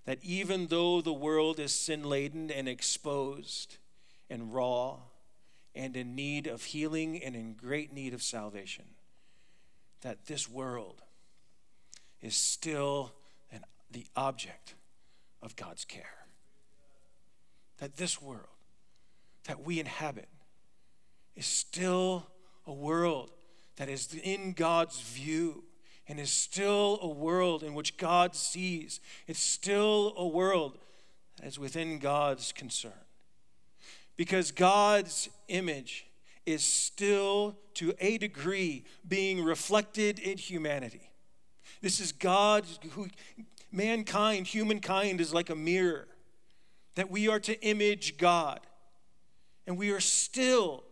that 0.05 0.19
even 0.21 0.67
though 0.67 1.01
the 1.01 1.13
world 1.13 1.59
is 1.59 1.73
sin 1.73 2.03
laden 2.03 2.51
and 2.51 2.67
exposed 2.67 3.77
and 4.29 4.53
raw 4.53 4.97
and 5.73 5.95
in 5.95 6.15
need 6.15 6.45
of 6.47 6.63
healing 6.63 7.21
and 7.23 7.35
in 7.35 7.53
great 7.53 7.93
need 7.93 8.13
of 8.13 8.21
salvation, 8.21 8.85
that 10.01 10.25
this 10.25 10.49
world 10.49 11.01
is 12.21 12.35
still 12.35 13.13
an, 13.51 13.61
the 13.89 14.05
object 14.15 14.75
of 15.41 15.55
God's 15.55 15.85
care. 15.85 16.25
That 17.79 17.97
this 17.97 18.21
world 18.21 18.47
that 19.45 19.65
we 19.65 19.79
inhabit 19.79 20.29
is 21.35 21.45
still 21.45 22.27
a 22.65 22.73
world 22.73 23.31
that 23.77 23.89
is 23.89 24.13
in 24.23 24.53
God's 24.53 24.99
view 24.99 25.63
and 26.07 26.19
is 26.19 26.31
still 26.31 26.99
a 27.01 27.07
world 27.07 27.63
in 27.63 27.73
which 27.73 27.97
God 27.97 28.35
sees. 28.35 28.99
It's 29.27 29.39
still 29.39 30.13
a 30.17 30.27
world 30.27 30.77
that 31.37 31.47
is 31.47 31.57
within 31.57 31.99
God's 31.99 32.51
concern. 32.51 32.91
Because 34.15 34.51
God's 34.51 35.29
image 35.47 36.05
is 36.45 36.63
still, 36.63 37.57
to 37.75 37.93
a 37.99 38.17
degree, 38.17 38.83
being 39.07 39.43
reflected 39.43 40.19
in 40.19 40.37
humanity. 40.37 41.09
This 41.81 41.99
is 41.99 42.11
God 42.11 42.65
who, 42.91 43.07
mankind, 43.71 44.47
humankind 44.47 45.21
is 45.21 45.33
like 45.33 45.49
a 45.49 45.55
mirror, 45.55 46.07
that 46.95 47.09
we 47.09 47.27
are 47.27 47.39
to 47.39 47.59
image 47.65 48.17
God. 48.17 48.59
And 49.65 49.77
we 49.77 49.91
are 49.91 50.01
still, 50.01 50.83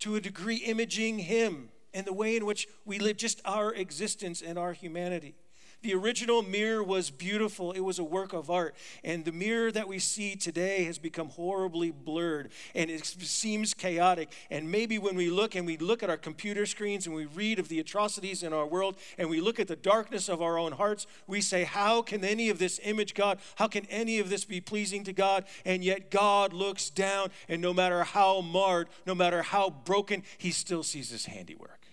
to 0.00 0.16
a 0.16 0.20
degree, 0.20 0.56
imaging 0.56 1.20
Him 1.20 1.70
and 1.92 2.06
the 2.06 2.12
way 2.12 2.36
in 2.36 2.46
which 2.46 2.68
we 2.84 2.98
live, 2.98 3.16
just 3.16 3.40
our 3.44 3.72
existence 3.74 4.42
and 4.42 4.58
our 4.58 4.72
humanity. 4.72 5.34
The 5.82 5.94
original 5.94 6.42
mirror 6.42 6.84
was 6.84 7.10
beautiful. 7.10 7.72
It 7.72 7.80
was 7.80 7.98
a 7.98 8.04
work 8.04 8.34
of 8.34 8.50
art. 8.50 8.74
And 9.02 9.24
the 9.24 9.32
mirror 9.32 9.72
that 9.72 9.88
we 9.88 9.98
see 9.98 10.36
today 10.36 10.84
has 10.84 10.98
become 10.98 11.30
horribly 11.30 11.90
blurred 11.90 12.50
and 12.74 12.90
it 12.90 13.06
seems 13.06 13.72
chaotic. 13.72 14.30
And 14.50 14.70
maybe 14.70 14.98
when 14.98 15.16
we 15.16 15.30
look 15.30 15.54
and 15.54 15.66
we 15.66 15.78
look 15.78 16.02
at 16.02 16.10
our 16.10 16.18
computer 16.18 16.66
screens 16.66 17.06
and 17.06 17.14
we 17.14 17.24
read 17.24 17.58
of 17.58 17.68
the 17.68 17.80
atrocities 17.80 18.42
in 18.42 18.52
our 18.52 18.66
world 18.66 18.96
and 19.16 19.30
we 19.30 19.40
look 19.40 19.58
at 19.58 19.68
the 19.68 19.76
darkness 19.76 20.28
of 20.28 20.42
our 20.42 20.58
own 20.58 20.72
hearts, 20.72 21.06
we 21.26 21.40
say, 21.40 21.64
How 21.64 22.02
can 22.02 22.24
any 22.24 22.50
of 22.50 22.58
this 22.58 22.78
image 22.84 23.14
God? 23.14 23.38
How 23.56 23.66
can 23.66 23.86
any 23.86 24.18
of 24.18 24.28
this 24.28 24.44
be 24.44 24.60
pleasing 24.60 25.04
to 25.04 25.14
God? 25.14 25.44
And 25.64 25.82
yet 25.82 26.10
God 26.10 26.52
looks 26.52 26.90
down, 26.90 27.30
and 27.48 27.62
no 27.62 27.72
matter 27.72 28.04
how 28.04 28.42
marred, 28.42 28.88
no 29.06 29.14
matter 29.14 29.42
how 29.42 29.70
broken, 29.70 30.24
He 30.36 30.50
still 30.50 30.82
sees 30.82 31.10
His 31.10 31.26
handiwork. 31.26 31.86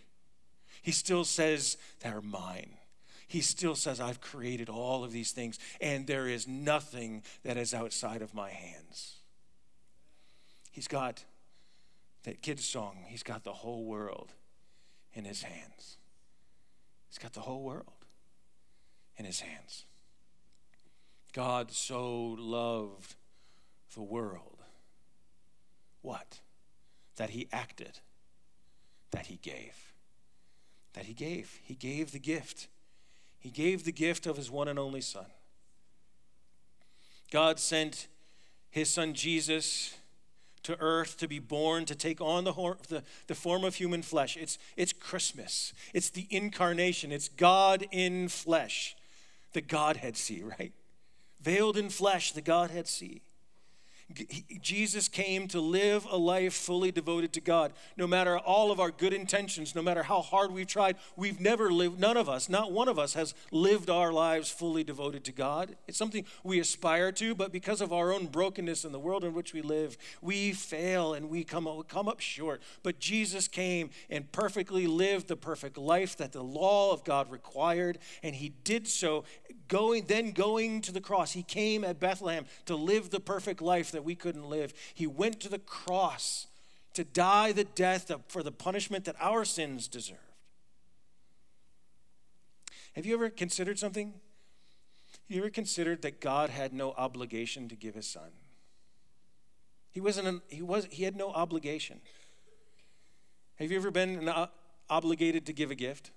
He 0.82 0.92
still 0.92 1.24
says, 1.24 1.78
They're 2.02 2.22
mine 2.22 2.77
he 3.28 3.42
still 3.42 3.76
says, 3.76 4.00
I've 4.00 4.22
created 4.22 4.70
all 4.70 5.04
of 5.04 5.12
these 5.12 5.32
things, 5.32 5.60
and 5.82 6.08
there 6.08 6.28
is 6.28 6.48
nothing 6.48 7.24
that 7.44 7.58
is 7.58 7.74
outside 7.74 8.22
of 8.22 8.34
my 8.34 8.50
hands. 8.50 9.18
He's 10.72 10.88
got 10.88 11.26
that 12.24 12.42
kid's 12.42 12.66
song, 12.66 13.06
he's 13.08 13.24
got 13.24 13.44
the 13.44 13.54
whole 13.54 13.86
world 13.86 14.34
in 15.14 15.26
his 15.26 15.44
hands. 15.44 15.98
He's 17.10 17.18
got 17.18 17.34
the 17.34 17.42
whole 17.42 17.64
world 17.64 18.06
in 19.18 19.26
his 19.26 19.42
hands. 19.42 19.86
God 21.34 21.72
so 21.72 22.36
loved 22.40 23.16
the 23.94 24.02
world. 24.02 24.62
What? 26.02 26.40
That 27.18 27.32
he 27.32 27.48
acted, 27.52 28.00
that 29.12 29.28
he 29.28 29.38
gave. 29.38 29.94
That 30.94 31.06
he 31.06 31.14
gave. 31.14 31.60
He 31.64 31.76
gave 31.76 32.12
the 32.12 32.20
gift. 32.20 32.68
He 33.40 33.50
gave 33.50 33.84
the 33.84 33.92
gift 33.92 34.26
of 34.26 34.38
his 34.38 34.50
one 34.50 34.68
and 34.68 34.80
only 34.80 35.02
Son. 35.02 35.26
God 37.32 37.60
sent 37.60 38.08
his 38.70 38.90
Son 38.90 39.14
Jesus 39.14 39.96
to 40.64 40.78
earth 40.80 41.18
to 41.18 41.28
be 41.28 41.40
born, 41.40 41.86
to 41.86 41.96
take 41.96 42.20
on 42.20 42.44
the, 42.44 42.52
the, 42.90 43.04
the, 43.28 43.36
form 43.36 43.64
of 43.64 43.76
human 43.76 44.02
flesh. 44.02 44.36
It's, 44.36 44.58
it's 44.76 44.92
Christmas, 44.92 45.74
it's 45.94 46.10
the 46.10 46.28
incarnation, 46.30 47.12
it's 47.12 47.30
God 47.30 47.86
in 47.92 48.28
flesh, 48.28 48.96
the 49.54 49.62
Godhead 49.62 50.18
see, 50.18 50.44
right? 50.44 50.74
Veiled 51.42 51.78
in 51.78 51.90
flesh, 51.90 52.34
the 52.34 52.42
Godhead 52.42 52.88
see. 52.88 53.22
Jesus 54.62 55.10
came 55.10 55.50
to 55.50 55.60
live 55.60 56.06
a 56.10 56.16
life 56.16 56.54
fully 56.54 56.92
devoted 56.92 57.34
to 57.34 57.42
God. 57.42 57.74
No 57.98 58.08
matter 58.08 58.38
all 58.38 58.72
of 58.72 58.80
our 58.80 58.90
good 58.90 59.14
intentions, 59.14 59.76
no 59.76 59.82
matter 59.82 60.04
how 60.04 60.22
hard 60.22 60.52
we've 60.52 60.68
tried, 60.68 60.96
we've 61.18 61.42
never 61.42 61.72
lived, 61.72 62.00
none 62.00 62.16
of 62.16 62.30
us, 62.30 62.48
not 62.48 62.72
one 62.72 62.88
of 62.88 62.98
us, 62.98 63.16
has 63.16 63.34
lived 63.52 63.90
our 63.90 64.14
lives 64.14 64.50
fully 64.50 64.84
devoted 64.84 65.26
to 65.26 65.34
God. 65.34 65.76
It's 65.88 65.98
something 65.98 66.26
we 66.44 66.60
aspire 66.60 67.12
to, 67.14 67.36
but 67.36 67.52
because 67.52 67.82
of 67.82 67.92
our 67.92 68.14
own 68.14 68.28
brokenness 68.28 68.86
in 68.86 68.94
the 68.94 69.00
world 69.00 69.26
in 69.26 69.34
which 69.34 69.54
we 69.54 69.62
live, 69.62 69.98
we 70.22 70.54
fail 70.54 71.14
and 71.14 71.30
we 71.30 71.44
come, 71.44 71.68
come 71.90 72.08
up 72.08 72.22
short. 72.22 72.62
But 72.84 73.00
Jesus 73.00 73.50
came 73.50 73.90
and 74.10 74.32
perfectly 74.32 74.88
lived 74.88 75.28
the 75.28 75.36
perfect 75.36 75.78
life 75.78 76.16
that 76.18 76.32
the 76.32 76.44
law 76.44 76.94
of 76.94 77.04
God 77.04 77.30
required, 77.30 78.00
and 78.24 78.36
he 78.36 78.54
did 78.64 78.88
so 78.88 79.26
going 79.68 80.06
then 80.06 80.32
going 80.32 80.82
to 80.82 80.92
the 80.92 81.02
cross 81.02 81.34
he 81.34 81.44
came 81.44 81.84
at 81.84 82.00
bethlehem 82.00 82.46
to 82.66 82.76
live 82.76 83.10
the 83.10 83.20
perfect 83.20 83.62
life 83.62 83.92
that 83.98 84.04
we 84.04 84.14
couldn't 84.14 84.48
live. 84.48 84.76
He 84.94 85.08
went 85.08 85.40
to 85.40 85.50
the 85.50 85.58
cross 85.58 86.46
to 86.94 87.04
die 87.04 87.52
the 87.52 87.64
death 87.64 88.12
for 88.28 88.44
the 88.44 88.52
punishment 88.52 89.06
that 89.06 89.16
our 89.20 89.44
sins 89.44 89.88
deserved. 89.88 90.20
Have 92.94 93.08
you 93.08 93.16
ever 93.16 93.32
considered 93.32 93.80
something? 93.80 94.14
You 95.28 95.40
ever 95.40 95.50
considered 95.50 96.04
that 96.04 96.22
god 96.22 96.52
had 96.52 96.74
no 96.74 96.92
obligation 96.92 97.68
to 97.70 97.76
give 97.76 97.96
his 97.96 98.08
son? 98.08 98.30
He 99.90 100.00
wasn't 100.00 100.28
an, 100.28 100.42
he 100.48 100.62
was 100.62 100.88
he 100.92 101.04
had 101.04 101.16
no 101.16 101.32
obligation. 101.32 102.00
Have 103.56 103.72
you 103.72 103.78
ever 103.78 103.90
been 103.90 104.30
uh, 104.30 104.46
obligated 104.92 105.48
to 105.48 105.54
give 105.54 105.72
a 105.72 105.76
gift 105.76 106.12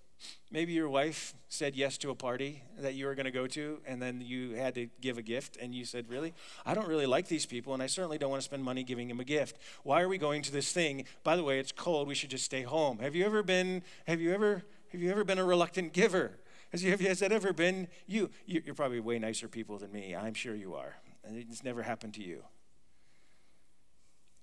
Maybe 0.50 0.72
your 0.72 0.88
wife 0.88 1.34
said 1.48 1.76
yes 1.76 1.96
to 1.98 2.10
a 2.10 2.14
party 2.14 2.62
that 2.78 2.94
you 2.94 3.06
were 3.06 3.14
going 3.14 3.26
to 3.26 3.30
go 3.30 3.46
to, 3.46 3.78
and 3.86 4.02
then 4.02 4.20
you 4.20 4.52
had 4.52 4.74
to 4.74 4.88
give 5.00 5.16
a 5.16 5.22
gift, 5.22 5.56
and 5.60 5.74
you 5.74 5.84
said, 5.84 6.08
Really? 6.08 6.34
I 6.66 6.74
don't 6.74 6.88
really 6.88 7.06
like 7.06 7.28
these 7.28 7.46
people, 7.46 7.72
and 7.72 7.82
I 7.82 7.86
certainly 7.86 8.18
don't 8.18 8.30
want 8.30 8.42
to 8.42 8.44
spend 8.44 8.64
money 8.64 8.82
giving 8.82 9.08
them 9.08 9.20
a 9.20 9.24
gift. 9.24 9.58
Why 9.84 10.02
are 10.02 10.08
we 10.08 10.18
going 10.18 10.42
to 10.42 10.52
this 10.52 10.72
thing? 10.72 11.04
By 11.22 11.36
the 11.36 11.44
way, 11.44 11.58
it's 11.58 11.72
cold. 11.72 12.08
We 12.08 12.14
should 12.14 12.30
just 12.30 12.44
stay 12.44 12.62
home. 12.62 12.98
Have 12.98 13.14
you 13.14 13.24
ever 13.24 13.42
been, 13.42 13.82
have 14.06 14.20
you 14.20 14.32
ever, 14.32 14.62
have 14.92 15.00
you 15.00 15.10
ever 15.10 15.24
been 15.24 15.38
a 15.38 15.44
reluctant 15.44 15.92
giver? 15.92 16.38
Has, 16.72 16.84
you, 16.84 16.96
has 16.96 17.18
that 17.20 17.32
ever 17.32 17.52
been 17.52 17.88
you? 18.06 18.30
You're 18.46 18.74
probably 18.74 19.00
way 19.00 19.18
nicer 19.18 19.48
people 19.48 19.78
than 19.78 19.92
me. 19.92 20.14
I'm 20.14 20.34
sure 20.34 20.54
you 20.54 20.74
are. 20.74 20.96
And 21.24 21.36
it's 21.36 21.64
never 21.64 21.82
happened 21.82 22.14
to 22.14 22.22
you. 22.22 22.44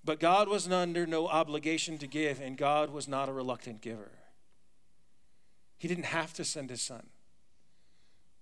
But 0.03 0.19
God 0.19 0.47
was 0.47 0.69
under 0.69 1.05
no 1.05 1.27
obligation 1.27 1.97
to 1.97 2.07
give, 2.07 2.39
and 2.39 2.57
God 2.57 2.91
was 2.91 3.09
not 3.09 3.27
a 3.27 3.33
reluctant 3.33 3.81
giver. 3.81 4.11
He 5.77 5.87
didn't 5.87 6.05
have 6.05 6.33
to 6.33 6.43
send 6.43 6.69
his 6.69 6.81
son. 6.81 7.07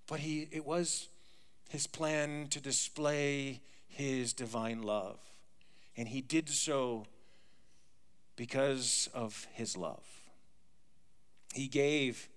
But 0.07 0.19
he, 0.19 0.47
it 0.51 0.65
was 0.65 1.09
his 1.69 1.87
plan 1.87 2.47
to 2.51 2.61
display 2.61 3.61
his 3.87 4.33
divine 4.33 4.83
love. 4.83 5.19
And 5.97 6.07
he 6.07 6.21
did 6.21 6.49
so 6.49 7.05
because 8.35 9.09
of 9.13 9.47
his 9.53 9.77
love. 9.77 10.05
He 11.53 11.67
gave 11.67 12.29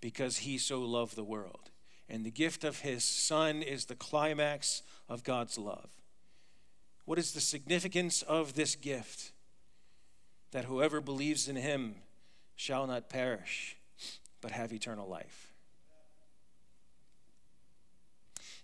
because 0.00 0.38
he 0.38 0.58
so 0.58 0.80
loved 0.80 1.16
the 1.16 1.24
world. 1.24 1.70
And 2.08 2.24
the 2.24 2.30
gift 2.30 2.64
of 2.64 2.80
his 2.80 3.04
son 3.04 3.62
is 3.62 3.86
the 3.86 3.94
climax 3.94 4.82
of 5.08 5.24
God's 5.24 5.56
love. 5.56 5.90
What 7.04 7.18
is 7.18 7.32
the 7.32 7.40
significance 7.40 8.22
of 8.22 8.54
this 8.54 8.76
gift? 8.76 9.32
That 10.50 10.66
whoever 10.66 11.00
believes 11.00 11.48
in 11.48 11.56
him 11.56 11.96
shall 12.54 12.86
not 12.86 13.08
perish, 13.08 13.76
but 14.42 14.50
have 14.50 14.72
eternal 14.72 15.08
life. 15.08 15.52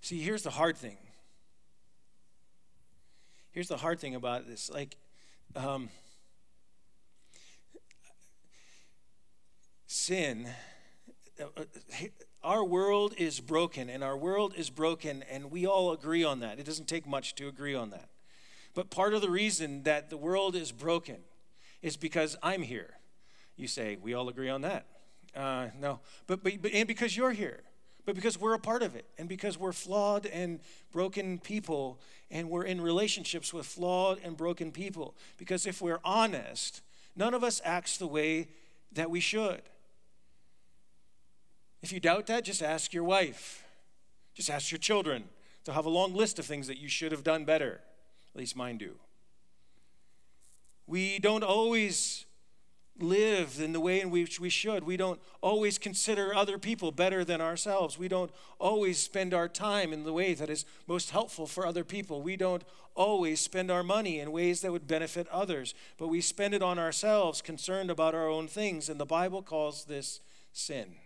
See, 0.03 0.21
here's 0.21 0.43
the 0.43 0.51
hard 0.51 0.77
thing. 0.77 0.99
Here's 3.53 3.69
the 3.69 3.79
hard 3.79 3.99
thing 3.99 4.15
about 4.15 4.47
this. 4.47 4.71
Like, 4.71 4.97
um, 5.57 5.89
sin, 9.87 10.49
uh, 11.41 11.45
uh, 11.57 11.65
our 12.43 12.65
world 12.65 13.15
is 13.17 13.41
broken, 13.41 13.89
and 13.89 14.05
our 14.05 14.17
world 14.17 14.55
is 14.57 14.71
broken, 14.71 15.25
and 15.31 15.51
we 15.51 15.67
all 15.67 15.93
agree 15.93 16.23
on 16.23 16.41
that. 16.41 16.59
It 16.59 16.67
doesn't 16.67 16.89
take 16.89 17.07
much 17.07 17.35
to 17.37 17.49
agree 17.49 17.75
on 17.75 17.91
that. 17.91 18.09
But 18.75 18.91
part 18.91 19.15
of 19.15 19.23
the 19.23 19.31
reason 19.31 19.83
that 19.85 20.11
the 20.11 20.17
world 20.17 20.55
is 20.55 20.71
broken 20.71 21.19
is 21.83 21.97
because 21.97 22.37
I'm 22.43 22.63
here. 22.63 22.95
You 23.57 23.67
say, 23.67 23.97
we 24.01 24.15
all 24.15 24.29
agree 24.29 24.49
on 24.49 24.61
that. 24.63 24.87
Uh, 25.39 25.69
no, 25.81 26.01
but, 26.27 26.43
but, 26.43 26.61
but, 26.61 26.73
and 26.73 26.89
because 26.89 27.17
you're 27.17 27.31
here, 27.31 27.61
but 28.05 28.17
because 28.17 28.41
we're 28.41 28.55
a 28.55 28.59
part 28.59 28.83
of 28.83 28.97
it, 28.97 29.05
and 29.19 29.29
because 29.29 29.57
we're 29.57 29.73
flawed 29.73 30.27
and 30.27 30.59
broken 30.91 31.39
people, 31.39 32.01
and 32.29 32.51
we're 32.51 32.65
in 32.65 32.81
relationships 32.81 33.55
with 33.55 33.65
flawed 33.65 34.19
and 34.25 34.37
broken 34.37 34.73
people. 34.73 35.15
Because 35.37 35.65
if 35.65 35.81
we're 35.81 36.01
honest, 36.05 36.83
none 37.15 37.35
of 37.35 37.45
us 37.45 37.61
acts 37.65 37.99
the 37.99 38.07
way 38.09 38.49
that 38.93 39.11
we 39.11 39.21
should. 39.21 39.63
If 41.83 41.93
you 41.93 42.01
doubt 42.01 42.27
that, 42.27 42.45
just 42.45 42.61
ask 42.61 42.93
your 42.93 43.05
wife, 43.05 43.65
just 44.35 44.51
ask 44.51 44.73
your 44.73 44.79
children. 44.79 45.25
They'll 45.65 45.77
have 45.77 45.87
a 45.87 45.91
long 45.91 46.15
list 46.15 46.41
of 46.41 46.47
things 46.47 46.67
that 46.67 46.79
you 46.79 46.89
should 46.89 47.13
have 47.13 47.23
done 47.23 47.45
better. 47.45 47.81
At 48.35 48.41
least 48.41 48.57
mine 48.57 48.79
do. 48.79 48.97
We 50.89 51.21
don't 51.21 51.45
always 51.45 52.25
live 52.99 53.61
in 53.61 53.73
the 53.73 53.81
way 53.81 54.01
in 54.01 54.11
which 54.11 54.41
we 54.41 54.49
should. 54.49 54.85
We 54.85 54.97
don't 54.97 55.21
always 55.41 55.79
consider 55.79 56.35
other 56.35 56.59
people 56.59 56.93
better 56.93 57.25
than 57.25 57.41
ourselves. 57.41 57.99
We 57.99 58.09
don't 58.09 58.31
always 58.59 58.99
spend 58.99 59.33
our 59.33 59.49
time 59.49 59.93
in 59.93 60.05
the 60.05 60.13
way 60.13 60.35
that 60.35 60.51
is 60.51 60.65
most 60.87 61.11
helpful 61.11 61.47
for 61.47 61.67
other 61.67 61.85
people. 61.85 62.23
We 62.23 62.37
don't 62.37 62.65
always 62.95 63.41
spend 63.41 63.71
our 63.71 63.83
money 63.83 64.19
in 64.19 64.33
ways 64.33 64.61
that 64.61 64.73
would 64.73 64.87
benefit 64.87 65.29
others, 65.29 65.75
but 65.97 66.09
we 66.09 66.21
spend 66.21 66.55
it 66.55 66.63
on 66.63 66.79
ourselves, 66.79 67.41
concerned 67.41 67.91
about 67.91 68.15
our 68.15 68.29
own 68.29 68.49
things. 68.49 68.89
And 68.89 68.99
the 68.99 69.07
Bible 69.07 69.43
calls 69.43 69.85
this 69.85 70.21
sin. 70.53 70.97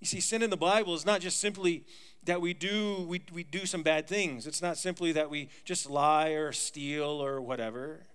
You 0.00 0.06
see, 0.06 0.20
sin 0.20 0.42
in 0.42 0.50
the 0.50 0.56
Bible 0.56 0.94
is 0.94 1.06
not 1.06 1.20
just 1.20 1.40
simply 1.40 1.84
that 2.24 2.40
we 2.40 2.54
do 2.54 3.06
we, 3.08 3.22
we 3.32 3.42
do 3.42 3.66
some 3.66 3.82
bad 3.82 4.06
things. 4.06 4.46
It's 4.46 4.62
not 4.62 4.76
simply 4.76 5.12
that 5.12 5.30
we 5.30 5.48
just 5.64 5.88
lie 5.88 6.30
or 6.30 6.52
steal 6.52 7.22
or 7.22 7.40
whatever. 7.40 8.06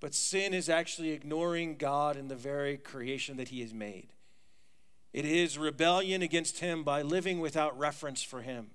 But 0.00 0.14
sin 0.14 0.54
is 0.54 0.68
actually 0.68 1.10
ignoring 1.10 1.76
God 1.76 2.16
and 2.16 2.30
the 2.30 2.36
very 2.36 2.76
creation 2.76 3.36
that 3.36 3.48
He 3.48 3.60
has 3.62 3.74
made. 3.74 4.08
It 5.12 5.24
is 5.24 5.58
rebellion 5.58 6.22
against 6.22 6.60
Him 6.60 6.84
by 6.84 7.02
living 7.02 7.40
without 7.40 7.78
reference 7.78 8.22
for 8.22 8.42
Him. 8.42 8.70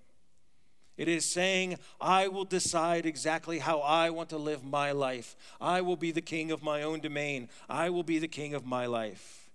It 0.97 1.07
is 1.07 1.25
saying, 1.25 1.77
I 1.99 2.27
will 2.27 2.45
decide 2.45 3.05
exactly 3.05 3.59
how 3.59 3.79
I 3.79 4.09
want 4.09 4.29
to 4.29 4.37
live 4.37 4.63
my 4.63 4.91
life. 4.91 5.35
I 5.59 5.81
will 5.81 5.95
be 5.95 6.11
the 6.11 6.21
king 6.21 6.51
of 6.51 6.61
my 6.61 6.83
own 6.83 6.99
domain. 6.99 7.49
I 7.67 7.89
will 7.89 8.03
be 8.03 8.19
the 8.19 8.27
king 8.27 8.53
of 8.53 8.65
my 8.65 8.85
life. 8.85 9.49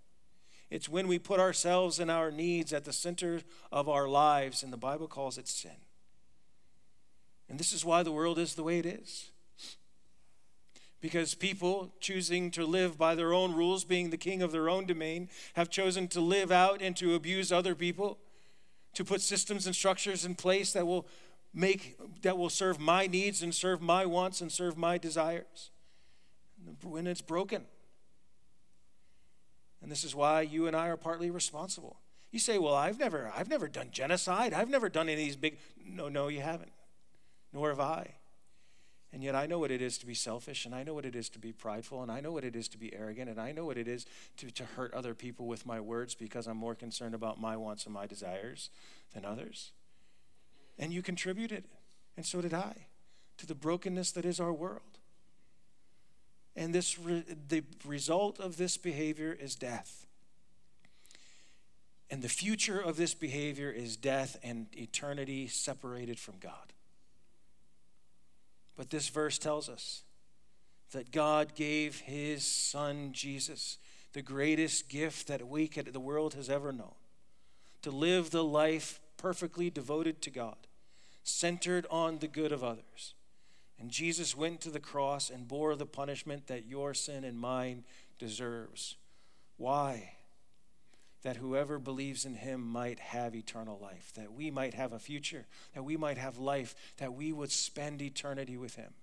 It's 0.71 0.89
when 0.89 1.07
we 1.07 1.19
put 1.19 1.39
ourselves 1.39 2.01
and 2.01 2.11
our 2.11 2.31
needs 2.31 2.73
at 2.73 2.85
the 2.85 2.93
center 2.93 3.41
of 3.71 3.89
our 3.89 4.09
lives, 4.09 4.63
and 4.63 4.73
the 4.73 4.77
Bible 4.77 5.07
calls 5.07 5.39
it 5.39 5.49
sin. 5.49 5.71
And 7.49 7.59
this 7.59 7.73
is 7.73 7.85
why 7.85 8.03
the 8.03 8.13
world 8.13 8.39
is 8.39 8.55
the 8.55 8.65
way 8.65 8.79
it 8.79 8.87
is 8.87 9.31
because 11.01 11.35
people 11.35 11.93
choosing 12.01 12.51
to 12.53 12.65
live 12.67 12.99
by 12.99 13.15
their 13.15 13.33
own 13.33 13.55
rules, 13.55 13.85
being 13.85 14.11
the 14.11 14.17
king 14.17 14.43
of 14.43 14.53
their 14.53 14.69
own 14.69 14.87
domain, 14.87 15.29
have 15.55 15.71
chosen 15.71 16.09
to 16.09 16.21
live 16.21 16.51
out 16.51 16.83
and 16.83 16.97
to 16.97 17.15
abuse 17.15 17.53
other 17.53 17.75
people, 17.75 18.19
to 18.95 19.05
put 19.05 19.21
systems 19.21 19.67
and 19.67 19.77
structures 19.77 20.25
in 20.25 20.35
place 20.35 20.73
that 20.73 20.87
will 20.87 21.07
make 21.55 21.99
that 22.23 22.37
will 22.37 22.51
serve 22.51 22.79
my 22.79 23.07
needs 23.07 23.43
and 23.43 23.55
serve 23.55 23.81
my 23.81 24.05
wants 24.05 24.41
and 24.41 24.51
serve 24.51 24.77
my 24.77 24.99
desires. 24.99 25.71
When 26.83 27.07
it's 27.07 27.23
broken. 27.23 27.65
And 29.81 29.91
this 29.91 30.03
is 30.03 30.15
why 30.15 30.43
you 30.43 30.67
and 30.67 30.75
I 30.77 30.89
are 30.89 30.97
partly 30.97 31.31
responsible. 31.31 32.01
You 32.33 32.39
say, 32.39 32.59
"Well, 32.59 32.75
I've 32.75 32.99
never 32.99 33.33
I've 33.35 33.49
never 33.49 33.69
done 33.69 33.91
genocide. 33.93 34.53
I've 34.53 34.69
never 34.69 34.89
done 34.89 35.09
any 35.09 35.13
of 35.13 35.19
these 35.19 35.37
big 35.37 35.59
No, 35.83 36.09
no, 36.09 36.29
you 36.29 36.41
haven't. 36.41 36.73
Nor 37.53 37.71
have 37.71 37.81
I. 37.81 38.18
And 39.13 39.23
yet 39.23 39.35
I 39.35 39.47
know 39.47 39.59
what 39.59 39.71
it 39.71 39.81
is 39.81 39.97
to 39.99 40.07
be 40.07 40.15
selfish, 40.15 40.67
and 40.67 40.75
I 40.75 40.83
know 40.83 40.93
what 40.93 41.07
it 41.07 41.17
is 41.17 41.31
to 41.31 41.39
be 41.39 41.53
prideful, 41.53 42.03
and 42.03 42.13
I 42.13 42.21
know 42.21 42.33
what 42.33 42.45
it 42.45 42.55
is 42.55 42.69
to 42.69 42.79
be 42.79 42.95
arrogant, 42.95 43.31
and 43.31 43.41
I 43.41 43.53
know 43.53 43.65
what 43.65 43.79
it 43.79 43.89
is 43.89 44.05
to, 44.37 44.51
to 44.51 44.65
hurt 44.65 44.93
other 44.93 45.15
people 45.15 45.47
with 45.47 45.65
my 45.65 45.81
words 45.81 46.15
because 46.15 46.47
I'm 46.47 46.59
more 46.59 46.75
concerned 46.75 47.15
about 47.15 47.41
my 47.41 47.57
wants 47.57 47.87
and 47.87 47.95
my 47.95 48.07
desires 48.07 48.69
than 49.15 49.25
others. 49.25 49.73
And 50.79 50.93
you 50.93 51.01
contributed, 51.01 51.65
and 52.17 52.27
so 52.27 52.43
did 52.43 52.53
I, 52.53 52.87
to 53.39 53.47
the 53.47 53.55
brokenness 53.55 54.13
that 54.13 54.27
is 54.27 54.41
our 54.41 54.53
world. 54.53 54.99
And 56.55 56.75
this 56.75 56.99
re- 56.99 57.25
the 57.49 57.63
result 57.87 58.39
of 58.41 58.57
this 58.57 58.77
behavior 58.77 59.33
is 59.33 59.55
death. 59.55 60.07
And 62.11 62.21
the 62.21 62.29
future 62.29 62.81
of 62.81 62.97
this 62.97 63.15
behavior 63.15 63.71
is 63.71 63.97
death 63.97 64.37
and 64.43 64.67
eternity 64.77 65.47
separated 65.47 66.19
from 66.19 66.35
God. 66.41 66.73
But 68.79 68.91
this 68.91 69.09
verse 69.09 69.39
tells 69.39 69.69
us 69.69 70.05
that 70.93 71.11
God 71.11 71.55
gave 71.57 72.01
his 72.01 72.45
son 72.45 73.11
Jesus, 73.13 73.77
the 74.13 74.23
greatest 74.23 74.89
gift 74.89 75.27
that 75.27 75.47
we 75.49 75.67
could, 75.67 75.93
the 75.93 76.01
world 76.01 76.35
has 76.35 76.49
ever 76.49 76.73
known, 76.73 76.95
to 77.83 77.91
live 77.91 78.31
the 78.31 78.45
life 78.45 79.01
perfectly 79.17 79.69
devoted 79.69 80.23
to 80.23 80.31
God, 80.31 80.57
centered 81.25 81.87
on 81.91 82.21
the 82.21 82.29
good 82.29 82.53
of 82.53 82.63
others. 82.63 83.15
And 83.81 83.91
Jesus 83.91 84.37
went 84.37 84.61
to 84.61 84.71
the 84.71 84.81
cross 84.81 85.29
and 85.29 85.49
bore 85.49 85.75
the 85.75 85.85
punishment 85.85 86.47
that 86.47 86.67
your 86.67 86.95
sin 86.95 87.25
and 87.25 87.39
mine 87.39 87.85
deserves. 88.19 88.97
Why? 89.57 90.13
That 91.23 91.37
whoever 91.37 91.79
believes 91.79 92.25
in 92.25 92.35
him 92.35 92.61
might 92.61 93.01
have 93.01 93.35
eternal 93.35 93.79
life, 93.79 94.13
that 94.15 94.33
we 94.33 94.51
might 94.51 94.75
have 94.75 94.93
a 94.93 94.99
future, 94.99 95.47
that 95.75 95.83
we 95.83 95.97
might 95.97 96.19
have 96.19 96.39
life, 96.39 96.75
that 96.99 97.13
we 97.13 97.33
would 97.33 97.51
spend 97.51 98.01
eternity 98.01 98.57
with 98.57 98.77
him. 98.77 98.95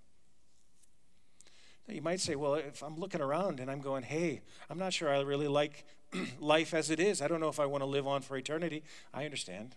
Now 1.87 1.93
You 1.93 2.01
might 2.01 2.21
say, 2.21 2.35
well, 2.35 2.55
if 2.55 2.81
I'm 2.81 2.97
looking 2.97 3.21
around 3.21 3.59
and 3.59 3.69
I'm 3.69 3.81
going, 3.81 4.03
hey, 4.03 4.41
I'm 4.69 4.79
not 4.79 4.93
sure 4.93 5.13
I 5.13 5.19
really 5.21 5.47
like 5.47 5.85
life 6.39 6.73
as 6.73 6.89
it 6.89 6.99
is. 6.99 7.21
I 7.21 7.27
don't 7.27 7.39
know 7.39 7.49
if 7.49 7.59
I 7.59 7.65
want 7.65 7.81
to 7.81 7.87
live 7.87 8.07
on 8.07 8.21
for 8.21 8.37
eternity. 8.37 8.83
I 9.13 9.25
understand. 9.25 9.75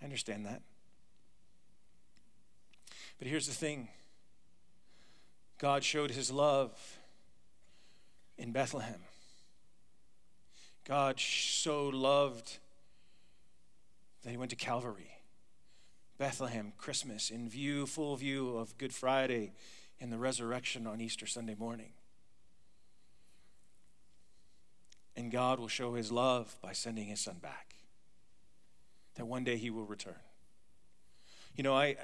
I 0.00 0.04
understand 0.04 0.46
that. 0.46 0.62
But 3.18 3.28
here's 3.28 3.46
the 3.46 3.54
thing 3.54 3.88
God 5.58 5.84
showed 5.84 6.10
his 6.10 6.30
love 6.30 6.98
in 8.36 8.52
Bethlehem. 8.52 9.00
God 10.84 11.20
so 11.20 11.88
loved 11.88 12.58
that 14.22 14.30
he 14.30 14.36
went 14.36 14.50
to 14.50 14.56
Calvary, 14.56 15.18
Bethlehem, 16.18 16.72
Christmas, 16.76 17.30
in 17.30 17.48
view, 17.48 17.86
full 17.86 18.16
view 18.16 18.56
of 18.56 18.76
Good 18.78 18.92
Friday 18.92 19.52
and 20.00 20.12
the 20.12 20.18
resurrection 20.18 20.86
on 20.86 21.00
Easter 21.00 21.26
Sunday 21.26 21.54
morning. 21.54 21.92
And 25.16 25.30
God 25.30 25.60
will 25.60 25.68
show 25.68 25.94
his 25.94 26.10
love 26.10 26.56
by 26.62 26.72
sending 26.72 27.06
his 27.06 27.20
son 27.20 27.36
back. 27.40 27.74
That 29.16 29.26
one 29.26 29.44
day 29.44 29.56
he 29.56 29.70
will 29.70 29.84
return. 29.84 30.14
You 31.54 31.62
know, 31.62 31.76
I 31.76 31.96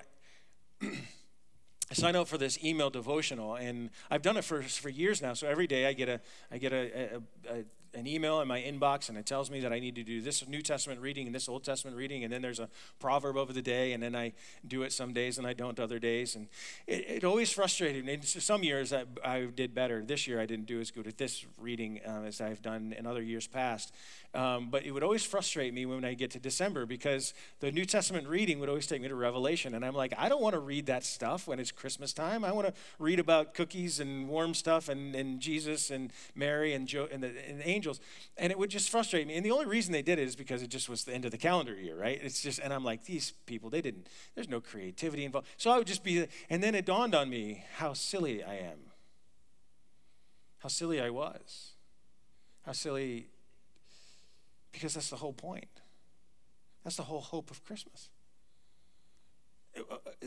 I 0.83 1.95
sign 1.95 2.17
up 2.17 2.29
for 2.29 2.37
this 2.37 2.63
email 2.63 2.91
devotional, 2.91 3.55
and 3.55 3.91
I've 4.11 4.21
done 4.21 4.37
it 4.37 4.45
for, 4.45 4.63
for 4.63 4.91
years 4.91 5.23
now. 5.23 5.33
So 5.33 5.49
every 5.49 5.67
day 5.67 5.87
I 5.87 5.95
get 5.95 6.09
a 6.09 6.21
I 6.53 6.59
get 6.59 6.73
a, 6.73 7.17
a, 7.49 7.61
a 7.61 7.65
an 7.95 8.07
email 8.07 8.41
in 8.41 8.49
my 8.49 8.61
inbox 8.61 9.09
and 9.09 9.17
it 9.17 9.27
tells 9.27 9.51
me 9.51 9.61
that 9.61 9.73
I 9.73 9.81
need 9.81 9.95
to 9.95 10.03
do 10.03 10.21
this 10.21 10.47
New 10.47 10.63
Testament 10.63 11.01
reading 11.01 11.27
and 11.27 11.35
this 11.35 11.49
Old 11.49 11.65
Testament 11.65 11.97
reading, 11.97 12.25
and 12.25 12.33
then 12.33 12.43
there's 12.43 12.61
a 12.61 12.69
proverb 12.99 13.37
of 13.37 13.55
the 13.55 13.63
day, 13.63 13.93
and 13.93 14.03
then 14.03 14.15
I 14.15 14.33
do 14.67 14.83
it 14.83 14.93
some 14.93 15.13
days 15.13 15.39
and 15.39 15.47
I 15.47 15.53
don't 15.55 15.79
other 15.81 15.99
days. 15.99 16.35
And 16.35 16.49
it, 16.87 17.05
it 17.09 17.25
always 17.25 17.53
frustrated 17.53 18.05
me. 18.05 18.19
Some 18.23 18.63
years 18.63 18.93
I, 18.93 19.05
I, 19.25 19.47
did 19.55 19.75
better. 19.75 20.03
This 20.05 20.27
year 20.27 20.41
I 20.41 20.47
didn't 20.47 20.67
do 20.67 20.81
as 20.81 20.91
good 20.91 21.07
at 21.07 21.19
this 21.19 21.47
reading 21.59 22.01
uh, 22.07 22.23
as 22.27 22.41
I've 22.41 22.63
done 22.63 22.95
in 22.97 23.07
other 23.07 23.23
years 23.23 23.47
past. 23.47 23.95
Um, 24.35 24.69
but 24.71 24.85
it 24.85 24.91
would 24.91 25.03
always 25.03 25.25
frustrate 25.25 25.73
me 25.73 25.87
when 25.87 26.05
I 26.05 26.15
get 26.15 26.31
to 26.33 26.39
December 26.39 26.85
because 26.85 27.33
the 27.61 27.73
New 27.73 27.87
Testament 27.87 28.29
reading 28.29 28.61
would 28.61 28.69
always 28.69 28.87
take 28.87 29.01
me 29.01 29.09
to 29.09 29.15
Revelation. 29.15 29.75
And 29.75 29.85
I'm 29.85 29.95
like, 29.95 30.13
I 30.19 30.29
don't 30.29 30.43
want 30.43 30.53
to 30.55 30.61
read 30.61 30.87
that 30.87 31.05
stuff 31.05 31.49
when 31.49 31.59
it's 31.59 31.73
Christmas 31.73 32.13
time. 32.13 32.45
I 32.45 32.53
want 32.53 32.69
to 32.69 32.75
read 32.99 33.19
about 33.19 33.55
cookies 33.55 34.01
and 34.01 34.29
warm 34.29 34.53
stuff 34.53 34.89
and, 34.89 35.15
and 35.15 35.41
Jesus 35.41 35.91
and 35.91 36.13
Mary 36.35 36.75
and, 36.75 36.87
jo- 36.87 37.09
and, 37.11 37.23
the, 37.23 37.33
and 37.49 37.61
the 37.61 37.69
angels. 37.79 38.01
And 38.37 38.51
it 38.51 38.59
would 38.59 38.71
just 38.71 38.91
frustrate 38.91 39.27
me. 39.27 39.37
And 39.37 39.47
the 39.47 39.53
only 39.53 39.67
reason 39.67 39.93
they 39.93 40.03
did 40.03 40.19
it 40.19 40.27
is 40.27 40.37
because 40.37 40.63
it 40.63 40.69
just 40.69 40.89
was 40.89 41.05
the 41.05 41.15
end 41.15 41.25
of 41.25 41.31
the 41.31 41.39
calendar 41.39 41.75
year, 41.75 41.97
right? 41.97 42.19
It's 42.21 42.43
just, 42.43 42.59
and 42.59 42.73
I'm 42.73 42.85
like, 42.85 43.05
these 43.05 43.33
people, 43.47 43.71
they 43.71 43.81
didn't, 43.81 44.09
there's 44.35 44.49
no 44.49 44.61
creativity 44.61 45.25
involved. 45.25 45.47
So 45.57 45.71
I 45.71 45.79
would 45.79 45.87
just 45.87 46.03
be, 46.03 46.27
and 46.51 46.63
then 46.63 46.75
it 46.75 46.85
dawned 46.85 47.15
on 47.15 47.31
me 47.31 47.65
how 47.77 47.93
silly 47.93 48.43
I 48.43 48.55
am. 48.55 48.79
How 50.59 50.69
silly 50.69 51.01
I 51.01 51.11
was. 51.11 51.73
How 52.67 52.73
silly 52.73 53.29
because 54.73 54.95
that's 54.95 55.11
the 55.11 55.17
whole 55.17 55.33
point. 55.33 55.69
That's 56.85 56.97
the 56.97 57.03
whole 57.05 57.21
hope 57.21 57.51
of 57.51 57.65
Christmas. 57.65 58.11
Uh, 59.77 59.83
uh, 59.91 60.27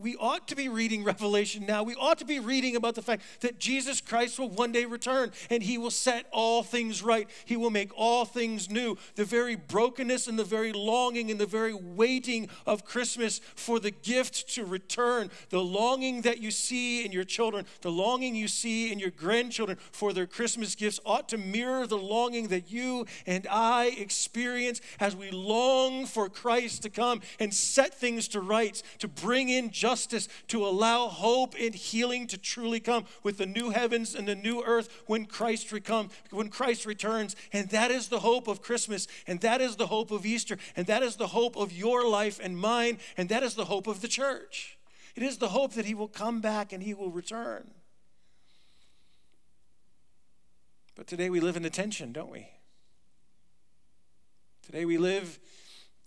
we 0.00 0.16
ought 0.16 0.48
to 0.48 0.56
be 0.56 0.68
reading 0.68 1.04
Revelation 1.10 1.66
now. 1.66 1.82
We 1.82 1.94
ought 1.94 2.18
to 2.18 2.24
be 2.24 2.38
reading 2.38 2.76
about 2.76 2.94
the 2.94 3.02
fact 3.02 3.22
that 3.40 3.58
Jesus 3.58 4.00
Christ 4.00 4.38
will 4.38 4.48
one 4.48 4.72
day 4.72 4.84
return 4.84 5.30
and 5.50 5.62
he 5.62 5.78
will 5.78 5.90
set 5.90 6.26
all 6.32 6.62
things 6.62 7.02
right. 7.02 7.28
He 7.44 7.56
will 7.56 7.70
make 7.70 7.90
all 7.96 8.24
things 8.24 8.70
new. 8.70 8.96
The 9.14 9.24
very 9.24 9.56
brokenness 9.56 10.26
and 10.26 10.38
the 10.38 10.44
very 10.44 10.72
longing 10.72 11.30
and 11.30 11.38
the 11.38 11.46
very 11.46 11.74
waiting 11.74 12.48
of 12.66 12.84
Christmas 12.84 13.40
for 13.54 13.78
the 13.78 13.90
gift 13.90 14.54
to 14.54 14.64
return, 14.64 15.30
the 15.50 15.62
longing 15.62 16.22
that 16.22 16.38
you 16.38 16.50
see 16.50 17.04
in 17.04 17.12
your 17.12 17.24
children, 17.24 17.66
the 17.82 17.90
longing 17.90 18.34
you 18.34 18.48
see 18.48 18.92
in 18.92 18.98
your 18.98 19.10
grandchildren 19.10 19.78
for 19.92 20.12
their 20.12 20.26
Christmas 20.26 20.74
gifts 20.74 21.00
ought 21.04 21.28
to 21.28 21.38
mirror 21.38 21.86
the 21.86 21.98
longing 21.98 22.48
that 22.48 22.70
you 22.70 23.06
and 23.26 23.46
I 23.50 23.86
experience 23.98 24.80
as 24.98 25.14
we 25.14 25.30
long 25.30 26.06
for 26.06 26.28
Christ 26.28 26.82
to 26.82 26.90
come 26.90 27.20
and 27.38 27.52
set 27.52 27.94
things 27.94 28.28
to 28.28 28.40
rights, 28.40 28.82
to 28.98 29.08
bring 29.08 29.48
in 29.48 29.70
justice 29.80 30.28
to 30.48 30.66
allow 30.66 31.08
hope 31.08 31.54
and 31.58 31.74
healing 31.74 32.26
to 32.26 32.36
truly 32.36 32.80
come 32.80 33.06
with 33.22 33.38
the 33.38 33.46
new 33.46 33.70
heavens 33.70 34.14
and 34.14 34.28
the 34.28 34.34
new 34.34 34.62
earth 34.62 34.90
when 35.06 35.24
Christ 35.24 35.70
recome, 35.70 36.10
when 36.30 36.50
Christ 36.50 36.84
returns. 36.84 37.34
And 37.50 37.70
that 37.70 37.90
is 37.90 38.08
the 38.08 38.20
hope 38.20 38.46
of 38.46 38.60
Christmas, 38.60 39.08
and 39.26 39.40
that 39.40 39.62
is 39.62 39.76
the 39.76 39.86
hope 39.86 40.10
of 40.10 40.26
Easter, 40.26 40.58
and 40.76 40.86
that 40.86 41.02
is 41.02 41.16
the 41.16 41.28
hope 41.28 41.56
of 41.56 41.72
your 41.72 42.06
life 42.06 42.38
and 42.42 42.58
mine, 42.58 42.98
and 43.16 43.30
that 43.30 43.42
is 43.42 43.54
the 43.54 43.64
hope 43.64 43.86
of 43.86 44.02
the 44.02 44.08
church. 44.08 44.76
It 45.16 45.22
is 45.22 45.38
the 45.38 45.48
hope 45.48 45.72
that 45.72 45.86
he 45.86 45.94
will 45.94 46.08
come 46.08 46.42
back 46.42 46.72
and 46.72 46.82
he 46.82 46.92
will 46.92 47.10
return. 47.10 47.70
But 50.94 51.06
today 51.06 51.30
we 51.30 51.40
live 51.40 51.56
in 51.56 51.62
the 51.62 51.70
tension, 51.70 52.12
don't 52.12 52.30
we? 52.30 52.48
Today 54.62 54.84
we 54.84 54.98
live 54.98 55.40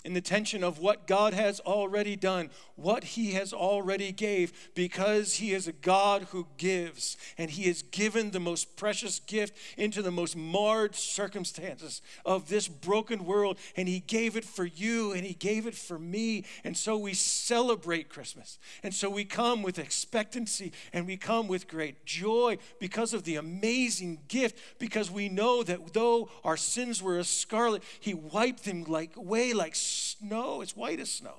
in 0.04 0.14
the 0.14 0.22
tension 0.22 0.64
of 0.64 0.80
what 0.80 1.08
God 1.08 1.34
has 1.34 1.60
already 1.62 2.16
done, 2.16 2.50
what 2.76 3.04
he 3.04 3.34
has 3.34 3.54
already 3.54 4.12
gave 4.12 4.52
because 4.76 5.36
he 5.36 5.54
is 5.54 5.68
a 5.68 5.72
God 5.72 6.24
who 6.32 6.48
gives 6.58 7.16
and 7.38 7.50
he 7.50 7.64
has 7.64 7.84
given 7.84 8.32
the 8.32 8.40
most 8.40 8.76
precious 8.76 9.20
gift 9.20 9.58
into 9.78 10.02
the 10.02 10.12
most 10.12 10.36
marred 10.36 10.96
circumstances 10.96 12.02
of 12.26 12.50
this 12.50 12.68
broken 12.68 13.26
world 13.26 13.58
and 13.78 13.88
he 13.88 14.00
gave 14.02 14.36
it 14.36 14.44
for 14.44 14.66
you 14.66 15.14
and 15.14 15.26
he 15.26 15.34
gave 15.34 15.68
it 15.68 15.76
for 15.76 15.98
me 15.98 16.44
and 16.64 16.76
so 16.76 16.98
we 16.98 17.14
celebrate 17.14 18.10
Christmas. 18.10 18.60
And 18.82 18.94
so 18.94 19.10
we 19.10 19.24
come 19.26 19.62
with 19.62 19.80
expectancy 19.80 20.74
and 20.92 21.08
we 21.08 21.18
come 21.18 21.48
with 21.48 21.68
great 21.68 22.06
joy 22.06 22.58
because 22.80 23.14
of 23.14 23.24
the 23.24 23.36
amazing 23.36 24.20
gift 24.28 24.60
because 24.80 25.10
we 25.10 25.30
know 25.30 25.64
that 25.64 25.94
though 25.94 26.30
our 26.44 26.58
sins 26.58 27.02
were 27.02 27.18
as 27.18 27.28
scarlet, 27.28 27.84
he 28.00 28.14
wiped 28.14 28.66
them 28.66 28.84
like 28.84 29.16
away 29.16 29.54
like 29.54 29.76
snow. 29.94 30.62
It's 30.62 30.76
white 30.76 31.00
as 31.00 31.12
snow. 31.12 31.36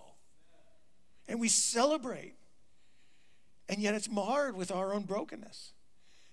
And 1.28 1.40
we 1.40 1.48
celebrate. 1.48 2.34
And 3.68 3.78
yet 3.78 3.94
it's 3.94 4.10
marred 4.10 4.56
with 4.56 4.70
our 4.70 4.92
own 4.92 5.04
brokenness. 5.04 5.72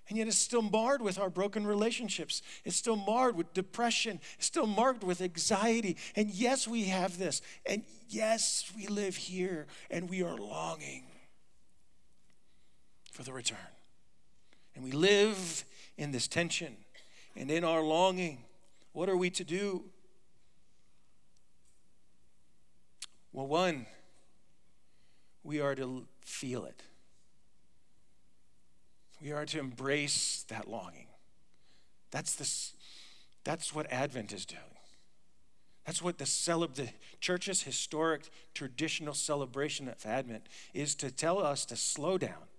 And 0.09 0.17
yet 0.17 0.27
it's 0.27 0.37
still 0.37 0.61
marred 0.61 1.01
with 1.01 1.17
our 1.17 1.29
broken 1.29 1.65
relationships. 1.65 2.41
It's 2.65 2.75
still 2.75 2.97
marred 2.97 3.37
with 3.37 3.53
depression. 3.53 4.19
It's 4.37 4.47
still 4.47 4.67
marked 4.67 5.05
with 5.05 5.21
anxiety. 5.21 5.95
And 6.17 6.29
yes, 6.31 6.67
we 6.67 6.85
have 6.85 7.17
this. 7.17 7.41
And 7.65 7.83
yes, 8.09 8.69
we 8.75 8.87
live 8.87 9.15
here 9.15 9.67
and 9.89 10.09
we 10.09 10.21
are 10.21 10.35
longing 10.35 11.05
for 13.13 13.23
the 13.23 13.31
return. 13.31 13.57
And 14.75 14.83
we 14.83 14.91
live 14.91 15.63
in 15.97 16.11
this 16.11 16.27
tension 16.27 16.75
and 17.35 17.49
in 17.49 17.63
our 17.63 17.81
longing. 17.81 18.43
What 18.93 19.09
are 19.09 19.17
we 19.17 19.29
to 19.29 19.43
do? 19.43 19.85
Well, 23.33 23.47
one, 23.47 23.85
we 25.43 25.59
are 25.61 25.75
to 25.75 26.05
feel 26.21 26.65
it. 26.65 26.83
We 29.21 29.31
are 29.31 29.45
to 29.45 29.59
embrace 29.59 30.45
that 30.49 30.67
longing. 30.67 31.07
That's, 32.09 32.35
this, 32.35 32.73
that's 33.43 33.73
what 33.73 33.91
Advent 33.91 34.33
is 34.33 34.45
doing. 34.45 34.61
That's 35.85 36.01
what 36.01 36.17
the, 36.17 36.25
celeb- 36.25 36.75
the 36.75 36.89
church's 37.19 37.63
historic 37.63 38.29
traditional 38.53 39.13
celebration 39.13 39.87
of 39.87 40.05
Advent 40.05 40.47
is 40.73 40.95
to 40.95 41.11
tell 41.11 41.39
us 41.39 41.65
to 41.65 41.75
slow 41.75 42.17
down, 42.17 42.49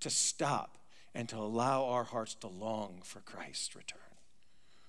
to 0.00 0.10
stop, 0.10 0.78
and 1.14 1.28
to 1.28 1.36
allow 1.36 1.84
our 1.86 2.04
hearts 2.04 2.34
to 2.34 2.48
long 2.48 3.00
for 3.02 3.20
Christ's 3.20 3.74
return, 3.74 4.00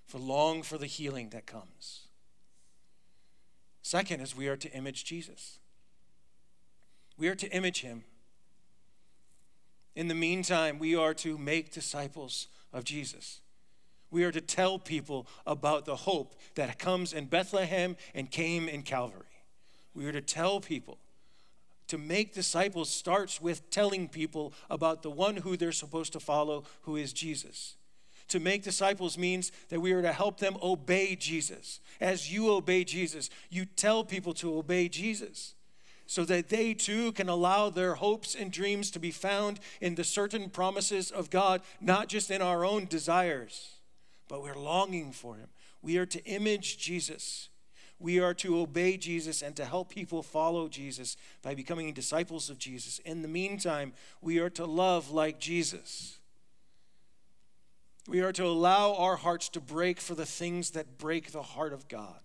for 0.06 0.19
long 0.19 0.62
for 0.62 0.78
the 0.78 0.86
healing 0.86 1.30
that 1.30 1.45
comes. 1.45 2.09
Second 3.89 4.21
is 4.21 4.38
we 4.38 4.47
are 4.47 4.56
to 4.56 4.71
image 4.71 5.04
Jesus. 5.04 5.58
We 7.17 7.28
are 7.28 7.34
to 7.34 7.49
image 7.52 7.82
him. 7.82 8.04
In 9.95 10.08
the 10.08 10.13
meantime, 10.13 10.78
we 10.78 10.95
are 10.95 11.15
to 11.15 11.39
make 11.39 11.71
disciples 11.71 12.49
of 12.71 12.84
Jesus. 12.84 13.41
We 14.12 14.25
are 14.25 14.32
to 14.32 14.41
tell 14.41 14.78
people 14.78 15.25
about 15.47 15.86
the 15.86 15.95
hope 15.95 16.36
that 16.54 16.78
comes 16.78 17.13
in 17.13 17.25
Bethlehem 17.25 17.97
and 18.13 18.30
came 18.30 18.69
in 18.69 18.84
Calvary. 18.84 19.41
We 19.95 20.06
are 20.06 20.12
to 20.12 20.21
tell 20.21 20.60
people. 20.60 20.99
To 21.88 21.97
make 21.97 22.32
disciples 22.32 22.91
starts 22.91 23.41
with 23.41 23.71
telling 23.71 24.08
people 24.08 24.54
about 24.69 25.02
the 25.02 25.10
one 25.10 25.38
who 25.38 25.58
they're 25.58 25.71
supposed 25.71 26.13
to 26.13 26.19
follow, 26.19 26.63
who 26.82 26.95
is 26.95 27.12
Jesus. 27.12 27.75
To 28.29 28.39
make 28.39 28.63
disciples 28.63 29.17
means 29.17 29.51
that 29.69 29.81
we 29.81 29.91
are 29.91 30.01
to 30.01 30.13
help 30.13 30.39
them 30.39 30.57
obey 30.61 31.15
Jesus. 31.15 31.79
As 31.99 32.31
you 32.31 32.51
obey 32.51 32.83
Jesus, 32.83 33.29
you 33.49 33.65
tell 33.65 34.03
people 34.03 34.33
to 34.35 34.57
obey 34.57 34.87
Jesus 34.87 35.55
so 36.05 36.25
that 36.25 36.49
they 36.49 36.73
too 36.73 37.11
can 37.11 37.29
allow 37.29 37.69
their 37.69 37.95
hopes 37.95 38.33
and 38.33 38.51
dreams 38.51 38.89
to 38.91 38.99
be 38.99 39.11
found 39.11 39.59
in 39.79 39.93
the 39.93 40.03
certain 40.03 40.49
promises 40.49 41.11
of 41.11 41.29
God, 41.29 41.61
not 41.79 42.07
just 42.07 42.31
in 42.31 42.41
our 42.41 42.65
own 42.65 42.85
desires, 42.85 43.75
but 44.27 44.41
we're 44.41 44.55
longing 44.55 45.11
for 45.11 45.35
Him. 45.35 45.49
We 45.81 45.97
are 45.97 46.07
to 46.07 46.23
image 46.25 46.77
Jesus. 46.77 47.49
We 47.99 48.19
are 48.19 48.33
to 48.35 48.59
obey 48.59 48.97
Jesus 48.97 49.41
and 49.41 49.55
to 49.55 49.65
help 49.65 49.89
people 49.89 50.23
follow 50.23 50.67
Jesus 50.67 51.17
by 51.41 51.53
becoming 51.53 51.93
disciples 51.93 52.49
of 52.49 52.57
Jesus. 52.57 52.99
In 52.99 53.21
the 53.21 53.27
meantime, 53.27 53.93
we 54.21 54.39
are 54.39 54.49
to 54.51 54.65
love 54.65 55.11
like 55.11 55.39
Jesus. 55.39 56.18
We 58.07 58.21
are 58.21 58.31
to 58.33 58.45
allow 58.45 58.95
our 58.95 59.17
hearts 59.17 59.49
to 59.49 59.59
break 59.59 59.99
for 59.99 60.15
the 60.15 60.25
things 60.25 60.71
that 60.71 60.97
break 60.97 61.31
the 61.31 61.41
heart 61.41 61.73
of 61.73 61.88
God. 61.88 62.19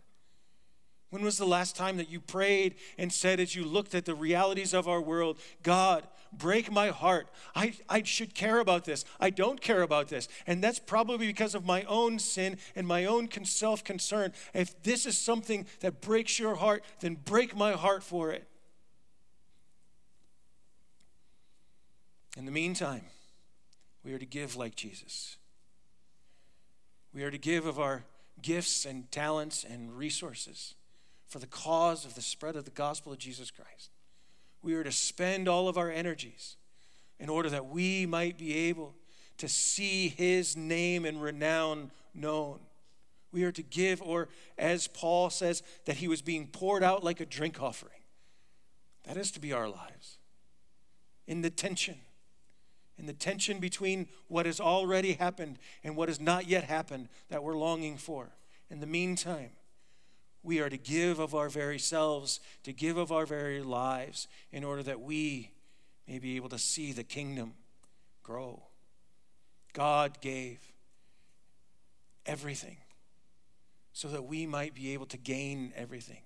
When 1.15 1.23
was 1.23 1.39
the 1.39 1.47
last 1.47 1.77
time 1.77 1.99
that 1.99 2.11
you 2.11 2.21
prayed 2.21 2.75
and 2.99 3.13
said, 3.13 3.39
as 3.39 3.55
you 3.55 3.65
looked 3.65 3.95
at 3.95 4.05
the 4.05 4.17
realities 4.17 4.75
of 4.75 4.89
our 4.89 5.01
world, 5.01 5.39
God, 5.63 6.05
break 6.33 6.73
my 6.73 6.89
heart? 6.89 7.29
I, 7.55 7.75
I 7.89 8.03
should 8.03 8.35
care 8.35 8.59
about 8.59 8.85
this. 8.85 9.05
I 9.21 9.31
don't 9.31 9.61
care 9.61 9.83
about 9.83 10.09
this. 10.09 10.27
And 10.45 10.61
that's 10.61 10.81
probably 10.81 11.29
because 11.29 11.55
of 11.55 11.65
my 11.65 11.85
own 11.85 12.19
sin 12.19 12.59
and 12.75 12.85
my 12.85 13.05
own 13.05 13.29
self 13.45 13.85
concern. 13.85 14.33
If 14.55 14.83
this 14.83 15.07
is 15.07 15.17
something 15.17 15.67
that 15.79 16.01
breaks 16.01 16.41
your 16.41 16.57
heart, 16.57 16.83
then 16.99 17.15
break 17.15 17.57
my 17.57 17.75
heart 17.75 18.03
for 18.03 18.33
it. 18.33 18.49
In 22.37 22.45
the 22.45 22.51
meantime, 22.51 23.05
we 24.03 24.13
are 24.15 24.19
to 24.19 24.27
give 24.27 24.57
like 24.57 24.75
Jesus. 24.75 25.37
We 27.15 27.23
are 27.23 27.31
to 27.31 27.39
give 27.39 27.65
of 27.65 27.79
our 27.79 28.05
gifts 28.43 28.85
and 28.85 29.11
talents 29.13 29.65
and 29.65 29.97
resources 29.97 30.75
for 31.29 31.39
the 31.39 31.47
cause 31.47 32.05
of 32.05 32.17
the 32.17 32.21
spread 32.21 32.57
of 32.57 32.65
the 32.65 32.73
gospel 32.73 33.13
of 33.13 33.19
Jesus 33.19 33.53
Christ. 33.53 33.91
We 34.63 34.75
are 34.75 34.83
to 34.83 34.91
spend 34.91 35.49
all 35.49 35.69
of 35.69 35.79
our 35.79 35.91
energies 35.91 36.57
in 37.21 37.29
order 37.29 37.49
that 37.51 37.67
we 37.67 38.05
might 38.05 38.37
be 38.37 38.55
able 38.69 38.95
to 39.39 39.49
see 39.49 40.09
his 40.09 40.57
name 40.57 41.05
and 41.05 41.23
renown 41.23 41.93
known. 42.15 42.59
We 43.31 43.45
are 43.45 43.53
to 43.53 43.63
give, 43.63 44.03
or 44.03 44.29
as 44.59 44.89
Paul 44.89 45.31
says, 45.31 45.63
that 45.87 45.97
he 45.97 46.09
was 46.09 46.23
being 46.23 46.49
poured 46.49 46.83
out 46.83 47.05
like 47.05 47.21
a 47.21 47.27
drink 47.27 47.63
offering. 47.63 48.01
That 49.05 49.17
is 49.17 49.31
to 49.33 49.41
be 49.41 49.53
our 49.53 49.69
lives. 49.69 50.19
In 51.27 51.43
the 51.43 51.51
tension 51.51 51.99
and 52.99 53.09
the 53.09 53.13
tension 53.13 53.59
between 53.59 54.09
what 54.29 54.47
has 54.47 54.61
already 54.61 55.15
happened 55.15 55.59
and 55.83 55.97
what 55.97 56.09
has 56.09 56.21
not 56.21 56.47
yet 56.47 56.65
happened 56.65 57.09
that 57.29 57.43
we're 57.43 57.57
longing 57.57 57.97
for. 57.97 58.31
In 58.71 58.81
the 58.81 58.87
meantime, 58.87 59.51
we 60.43 60.61
are 60.61 60.69
to 60.69 60.77
give 60.77 61.19
of 61.19 61.35
our 61.35 61.49
very 61.49 61.79
selves, 61.79 62.41
to 62.63 62.73
give 62.73 62.97
of 62.97 63.11
our 63.11 63.27
very 63.27 63.63
lives, 63.63 64.29
in 64.53 64.63
order 64.63 64.83
that 64.83 65.01
we 65.01 65.51
may 66.07 66.19
be 66.19 66.37
able 66.37 66.51
to 66.51 66.59
see 66.59 66.93
the 66.93 67.03
kingdom 67.03 67.55
grow. 68.23 68.63
God 69.73 70.21
gave 70.21 70.61
everything 72.27 72.77
so 73.93 74.09
that 74.09 74.25
we 74.25 74.47
might 74.47 74.75
be 74.75 74.93
able 74.93 75.07
to 75.07 75.17
gain 75.17 75.73
everything. 75.77 76.23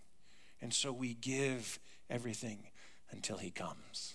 And 0.61 0.75
so 0.75 0.93
we 0.93 1.15
give 1.15 1.79
everything 2.11 2.59
until 3.11 3.39
He 3.39 3.51
comes. 3.51 4.15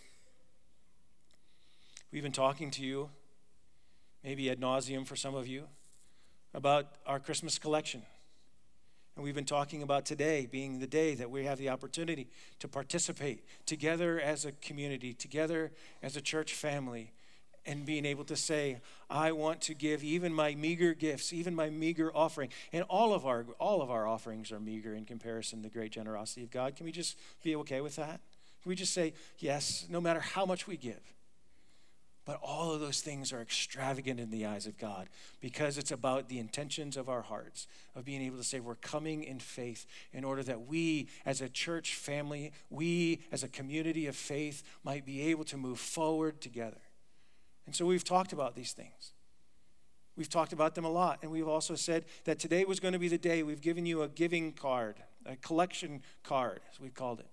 We've 2.13 2.21
been 2.21 2.31
talking 2.31 2.69
to 2.69 2.85
you, 2.85 3.09
maybe 4.23 4.47
ad 4.51 4.61
nauseum 4.61 5.03
for 5.03 5.15
some 5.15 5.33
of 5.33 5.47
you, 5.47 5.63
about 6.53 6.85
our 7.07 7.19
Christmas 7.19 7.57
collection. 7.57 8.03
And 9.15 9.25
we've 9.25 9.33
been 9.33 9.45
talking 9.45 9.81
about 9.81 10.05
today 10.05 10.45
being 10.45 10.77
the 10.77 10.85
day 10.85 11.15
that 11.15 11.31
we 11.31 11.45
have 11.45 11.57
the 11.57 11.69
opportunity 11.69 12.27
to 12.59 12.67
participate 12.67 13.43
together 13.65 14.19
as 14.19 14.45
a 14.45 14.51
community, 14.51 15.15
together 15.15 15.71
as 16.03 16.15
a 16.15 16.21
church 16.21 16.53
family, 16.53 17.13
and 17.65 17.83
being 17.83 18.05
able 18.05 18.25
to 18.25 18.35
say, 18.35 18.79
I 19.09 19.31
want 19.31 19.61
to 19.61 19.73
give 19.73 20.03
even 20.03 20.35
my 20.35 20.53
meager 20.53 20.93
gifts, 20.93 21.33
even 21.33 21.55
my 21.55 21.71
meager 21.71 22.15
offering. 22.15 22.49
And 22.71 22.83
all 22.89 23.15
of 23.15 23.25
our 23.25 23.43
all 23.57 23.81
of 23.81 23.89
our 23.89 24.05
offerings 24.05 24.51
are 24.51 24.59
meager 24.59 24.93
in 24.93 25.05
comparison 25.05 25.63
to 25.63 25.63
the 25.63 25.73
great 25.73 25.91
generosity 25.91 26.43
of 26.43 26.51
God. 26.51 26.75
Can 26.75 26.85
we 26.85 26.91
just 26.91 27.17
be 27.41 27.55
okay 27.55 27.81
with 27.81 27.95
that? 27.95 28.21
Can 28.61 28.69
we 28.69 28.75
just 28.75 28.93
say, 28.93 29.13
yes, 29.39 29.87
no 29.89 29.99
matter 29.99 30.19
how 30.19 30.45
much 30.45 30.67
we 30.67 30.77
give? 30.77 31.01
But 32.25 32.39
all 32.41 32.71
of 32.71 32.79
those 32.79 33.01
things 33.01 33.33
are 33.33 33.41
extravagant 33.41 34.19
in 34.19 34.29
the 34.29 34.45
eyes 34.45 34.65
of 34.65 34.77
God 34.77 35.09
because 35.41 35.77
it's 35.77 35.91
about 35.91 36.29
the 36.29 36.39
intentions 36.39 36.95
of 36.95 37.09
our 37.09 37.21
hearts, 37.21 37.67
of 37.95 38.05
being 38.05 38.21
able 38.21 38.37
to 38.37 38.43
say, 38.45 38.61
we're 38.61 38.75
coming 38.75 39.23
in 39.23 39.39
faith 39.39 39.85
in 40.13 40.23
order 40.23 40.41
that 40.43 40.65
we, 40.65 41.09
as 41.25 41.41
a 41.41 41.49
church 41.49 41.95
family, 41.95 42.53
we, 42.69 43.19
as 43.31 43.43
a 43.43 43.49
community 43.49 44.07
of 44.07 44.15
faith, 44.15 44.63
might 44.85 45.05
be 45.05 45.21
able 45.23 45.43
to 45.43 45.57
move 45.57 45.79
forward 45.79 46.39
together. 46.39 46.81
And 47.65 47.75
so 47.75 47.85
we've 47.85 48.05
talked 48.05 48.31
about 48.31 48.55
these 48.55 48.71
things. 48.71 49.11
We've 50.15 50.29
talked 50.29 50.53
about 50.53 50.75
them 50.75 50.85
a 50.85 50.91
lot. 50.91 51.19
And 51.23 51.31
we've 51.31 51.47
also 51.47 51.75
said 51.75 52.05
that 52.23 52.39
today 52.39 52.63
was 52.63 52.79
going 52.79 52.93
to 52.93 52.99
be 52.99 53.09
the 53.09 53.17
day 53.17 53.43
we've 53.43 53.61
given 53.61 53.85
you 53.85 54.01
a 54.03 54.07
giving 54.07 54.53
card, 54.53 54.95
a 55.25 55.35
collection 55.35 56.03
card, 56.23 56.61
as 56.71 56.79
we've 56.79 56.93
called 56.93 57.19
it. 57.19 57.27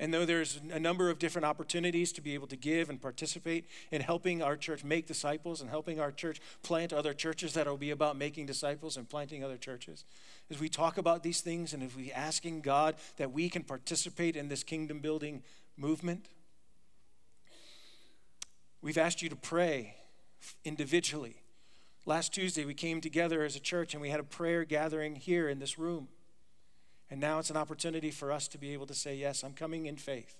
And 0.00 0.14
though 0.14 0.24
there's 0.24 0.60
a 0.70 0.78
number 0.78 1.10
of 1.10 1.18
different 1.18 1.44
opportunities 1.44 2.12
to 2.12 2.20
be 2.20 2.34
able 2.34 2.46
to 2.48 2.56
give 2.56 2.88
and 2.88 3.02
participate 3.02 3.66
in 3.90 4.00
helping 4.00 4.42
our 4.42 4.56
church 4.56 4.84
make 4.84 5.06
disciples 5.06 5.60
and 5.60 5.68
helping 5.68 5.98
our 5.98 6.12
church 6.12 6.40
plant 6.62 6.92
other 6.92 7.12
churches 7.12 7.54
that 7.54 7.66
will 7.66 7.76
be 7.76 7.90
about 7.90 8.16
making 8.16 8.46
disciples 8.46 8.96
and 8.96 9.08
planting 9.08 9.42
other 9.42 9.56
churches, 9.56 10.04
as 10.50 10.60
we 10.60 10.68
talk 10.68 10.98
about 10.98 11.24
these 11.24 11.40
things 11.40 11.72
and 11.72 11.82
if 11.82 11.96
we 11.96 12.12
asking 12.12 12.60
God 12.60 12.94
that 13.16 13.32
we 13.32 13.48
can 13.48 13.64
participate 13.64 14.36
in 14.36 14.48
this 14.48 14.62
kingdom 14.62 15.00
building 15.00 15.42
movement, 15.76 16.28
we've 18.80 18.98
asked 18.98 19.20
you 19.20 19.28
to 19.28 19.36
pray 19.36 19.96
individually. 20.64 21.42
Last 22.06 22.32
Tuesday, 22.32 22.64
we 22.64 22.74
came 22.74 23.00
together 23.00 23.42
as 23.42 23.56
a 23.56 23.60
church 23.60 23.94
and 23.94 24.00
we 24.00 24.10
had 24.10 24.20
a 24.20 24.24
prayer 24.24 24.64
gathering 24.64 25.16
here 25.16 25.48
in 25.48 25.58
this 25.58 25.76
room. 25.76 26.08
And 27.10 27.20
now 27.20 27.38
it's 27.38 27.50
an 27.50 27.56
opportunity 27.56 28.10
for 28.10 28.30
us 28.30 28.48
to 28.48 28.58
be 28.58 28.72
able 28.72 28.86
to 28.86 28.94
say, 28.94 29.16
Yes, 29.16 29.42
I'm 29.42 29.54
coming 29.54 29.86
in 29.86 29.96
faith. 29.96 30.36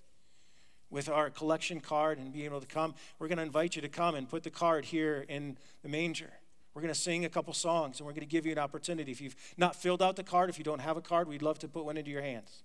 With 0.91 1.09
our 1.09 1.29
collection 1.31 1.81
card 1.81 2.19
and 2.19 2.33
being 2.33 2.47
able 2.47 2.61
to 2.61 2.67
come, 2.67 2.95
we're 3.19 3.29
going 3.29 3.39
to 3.39 3.45
invite 3.45 3.77
you 3.77 3.83
to 3.83 3.89
come 3.89 4.15
and 4.15 4.29
put 4.29 4.43
the 4.43 4.51
card 4.51 4.87
here 4.87 5.25
in 5.29 5.59
the 5.83 5.89
manger. 5.89 6.31
We're 6.73 6.83
going 6.83 6.95
to 6.95 7.01
sing 7.01 7.25
a 7.25 7.29
couple 7.29 7.53
songs 7.53 7.99
and 7.99 8.07
we're 8.07 8.13
going 8.13 8.21
to 8.21 8.27
give 8.27 8.47
you 8.47 8.53
an 8.53 8.59
opportunity. 8.59 9.11
If 9.13 9.21
you've 9.21 9.37
not 9.57 9.77
filled 9.77 10.01
out 10.01 10.17
the 10.17 10.23
card, 10.23 10.49
if 10.49 10.59
you 10.59 10.65
don't 10.65 10.81
have 10.81 10.97
a 10.97 11.01
card, 11.01 11.29
we'd 11.29 11.43
love 11.43 11.59
to 11.59 11.69
put 11.69 11.85
one 11.85 11.97
into 11.97 12.11
your 12.11 12.23
hands. 12.23 12.63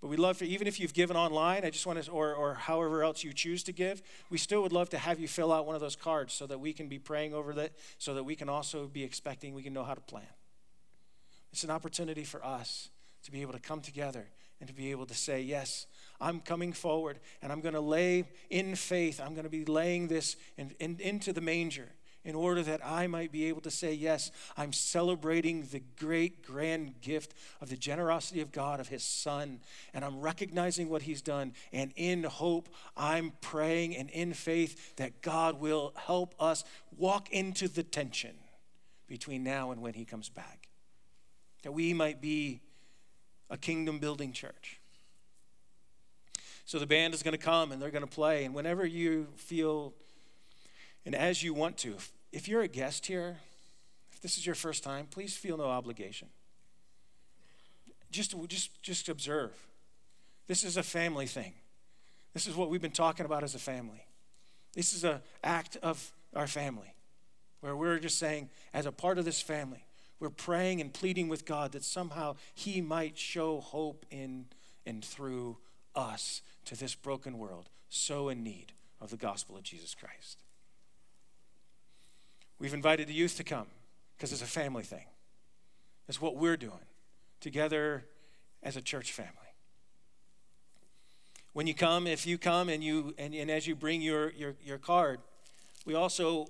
But 0.00 0.08
we'd 0.08 0.18
love 0.18 0.36
for, 0.36 0.44
even 0.44 0.66
if 0.66 0.78
you've 0.78 0.92
given 0.92 1.16
online, 1.16 1.64
I 1.64 1.70
just 1.70 1.86
want 1.86 2.02
to, 2.02 2.10
or, 2.10 2.34
or 2.34 2.54
however 2.54 3.02
else 3.02 3.24
you 3.24 3.32
choose 3.32 3.62
to 3.64 3.72
give, 3.72 4.02
we 4.28 4.38
still 4.38 4.62
would 4.62 4.72
love 4.72 4.90
to 4.90 4.98
have 4.98 5.18
you 5.18 5.28
fill 5.28 5.52
out 5.52 5.66
one 5.66 5.74
of 5.74 5.80
those 5.80 5.96
cards 5.96 6.34
so 6.34 6.46
that 6.46 6.58
we 6.58 6.72
can 6.72 6.88
be 6.88 6.98
praying 6.98 7.32
over 7.32 7.54
that, 7.54 7.72
so 7.98 8.12
that 8.14 8.24
we 8.24 8.34
can 8.34 8.48
also 8.48 8.86
be 8.86 9.02
expecting, 9.02 9.54
we 9.54 9.62
can 9.62 9.72
know 9.72 9.84
how 9.84 9.94
to 9.94 10.00
plan. 10.00 10.26
It's 11.56 11.64
an 11.64 11.70
opportunity 11.70 12.24
for 12.24 12.44
us 12.44 12.90
to 13.22 13.32
be 13.32 13.40
able 13.40 13.54
to 13.54 13.58
come 13.58 13.80
together 13.80 14.26
and 14.60 14.68
to 14.68 14.74
be 14.74 14.90
able 14.90 15.06
to 15.06 15.14
say, 15.14 15.40
Yes, 15.40 15.86
I'm 16.20 16.40
coming 16.40 16.74
forward 16.74 17.18
and 17.40 17.50
I'm 17.50 17.62
going 17.62 17.72
to 17.72 17.80
lay 17.80 18.26
in 18.50 18.76
faith, 18.76 19.22
I'm 19.22 19.32
going 19.32 19.44
to 19.44 19.50
be 19.50 19.64
laying 19.64 20.08
this 20.08 20.36
in, 20.58 20.74
in, 20.80 20.98
into 21.00 21.32
the 21.32 21.40
manger 21.40 21.88
in 22.26 22.34
order 22.34 22.62
that 22.62 22.84
I 22.84 23.06
might 23.06 23.32
be 23.32 23.46
able 23.46 23.62
to 23.62 23.70
say, 23.70 23.94
Yes, 23.94 24.32
I'm 24.58 24.74
celebrating 24.74 25.62
the 25.72 25.80
great, 25.98 26.44
grand 26.44 27.00
gift 27.00 27.32
of 27.62 27.70
the 27.70 27.76
generosity 27.78 28.42
of 28.42 28.52
God, 28.52 28.78
of 28.78 28.88
His 28.88 29.02
Son, 29.02 29.60
and 29.94 30.04
I'm 30.04 30.20
recognizing 30.20 30.90
what 30.90 31.00
He's 31.00 31.22
done. 31.22 31.54
And 31.72 31.90
in 31.96 32.24
hope, 32.24 32.68
I'm 32.98 33.32
praying 33.40 33.96
and 33.96 34.10
in 34.10 34.34
faith 34.34 34.94
that 34.96 35.22
God 35.22 35.58
will 35.58 35.94
help 35.96 36.34
us 36.38 36.64
walk 36.98 37.30
into 37.30 37.66
the 37.66 37.82
tension 37.82 38.34
between 39.08 39.42
now 39.42 39.70
and 39.70 39.80
when 39.80 39.94
He 39.94 40.04
comes 40.04 40.28
back 40.28 40.65
that 41.66 41.72
we 41.72 41.92
might 41.92 42.20
be 42.20 42.60
a 43.50 43.56
kingdom 43.56 43.98
building 43.98 44.30
church. 44.30 44.78
So 46.64 46.78
the 46.78 46.86
band 46.86 47.12
is 47.12 47.24
going 47.24 47.32
to 47.32 47.44
come 47.44 47.72
and 47.72 47.82
they're 47.82 47.90
going 47.90 48.06
to 48.06 48.14
play. 48.14 48.44
And 48.44 48.54
whenever 48.54 48.86
you 48.86 49.26
feel, 49.34 49.92
and 51.04 51.12
as 51.12 51.42
you 51.42 51.52
want 51.54 51.76
to, 51.78 51.96
if 52.30 52.46
you're 52.46 52.62
a 52.62 52.68
guest 52.68 53.06
here, 53.06 53.38
if 54.12 54.20
this 54.20 54.38
is 54.38 54.46
your 54.46 54.54
first 54.54 54.84
time, 54.84 55.08
please 55.10 55.36
feel 55.36 55.56
no 55.56 55.64
obligation. 55.64 56.28
Just, 58.12 58.36
just, 58.46 58.80
just 58.80 59.08
observe. 59.08 59.50
This 60.46 60.62
is 60.62 60.76
a 60.76 60.84
family 60.84 61.26
thing. 61.26 61.52
This 62.32 62.46
is 62.46 62.54
what 62.54 62.70
we've 62.70 62.80
been 62.80 62.92
talking 62.92 63.26
about 63.26 63.42
as 63.42 63.56
a 63.56 63.58
family. 63.58 64.06
This 64.72 64.92
is 64.92 65.02
an 65.02 65.18
act 65.42 65.78
of 65.82 66.12
our 66.32 66.46
family 66.46 66.94
where 67.58 67.74
we're 67.74 67.98
just 67.98 68.20
saying, 68.20 68.50
as 68.72 68.86
a 68.86 68.92
part 68.92 69.18
of 69.18 69.24
this 69.24 69.42
family, 69.42 69.85
we're 70.18 70.30
praying 70.30 70.80
and 70.80 70.92
pleading 70.92 71.28
with 71.28 71.44
God 71.44 71.72
that 71.72 71.84
somehow 71.84 72.36
He 72.54 72.80
might 72.80 73.18
show 73.18 73.60
hope 73.60 74.06
in 74.10 74.46
and 74.86 75.04
through 75.04 75.58
us 75.94 76.42
to 76.64 76.76
this 76.76 76.94
broken 76.94 77.38
world, 77.38 77.68
so 77.88 78.28
in 78.28 78.42
need 78.42 78.72
of 79.00 79.10
the 79.10 79.16
gospel 79.16 79.56
of 79.56 79.62
Jesus 79.62 79.94
Christ. 79.94 80.42
We've 82.58 82.74
invited 82.74 83.08
the 83.08 83.14
youth 83.14 83.36
to 83.36 83.44
come 83.44 83.66
because 84.16 84.32
it's 84.32 84.42
a 84.42 84.46
family 84.46 84.82
thing. 84.82 85.04
It's 86.08 86.20
what 86.20 86.36
we're 86.36 86.56
doing 86.56 86.86
together 87.40 88.04
as 88.62 88.76
a 88.76 88.80
church 88.80 89.12
family. 89.12 89.32
When 91.52 91.66
you 91.66 91.74
come, 91.74 92.06
if 92.06 92.26
you 92.26 92.38
come 92.38 92.68
and 92.68 92.82
you 92.82 93.14
and, 93.18 93.34
and 93.34 93.50
as 93.50 93.66
you 93.66 93.74
bring 93.74 94.02
your, 94.02 94.30
your, 94.32 94.54
your 94.62 94.78
card, 94.78 95.20
we 95.84 95.94
also 95.94 96.46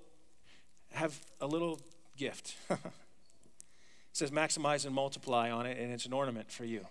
have 0.92 1.18
a 1.40 1.46
little 1.46 1.80
gift. 2.16 2.56
it 4.16 4.18
says 4.18 4.30
maximize 4.30 4.86
and 4.86 4.94
multiply 4.94 5.50
on 5.50 5.66
it, 5.66 5.76
and 5.76 5.92
it's 5.92 6.06
an 6.06 6.14
ornament 6.14 6.50
for 6.50 6.64
you 6.64 6.86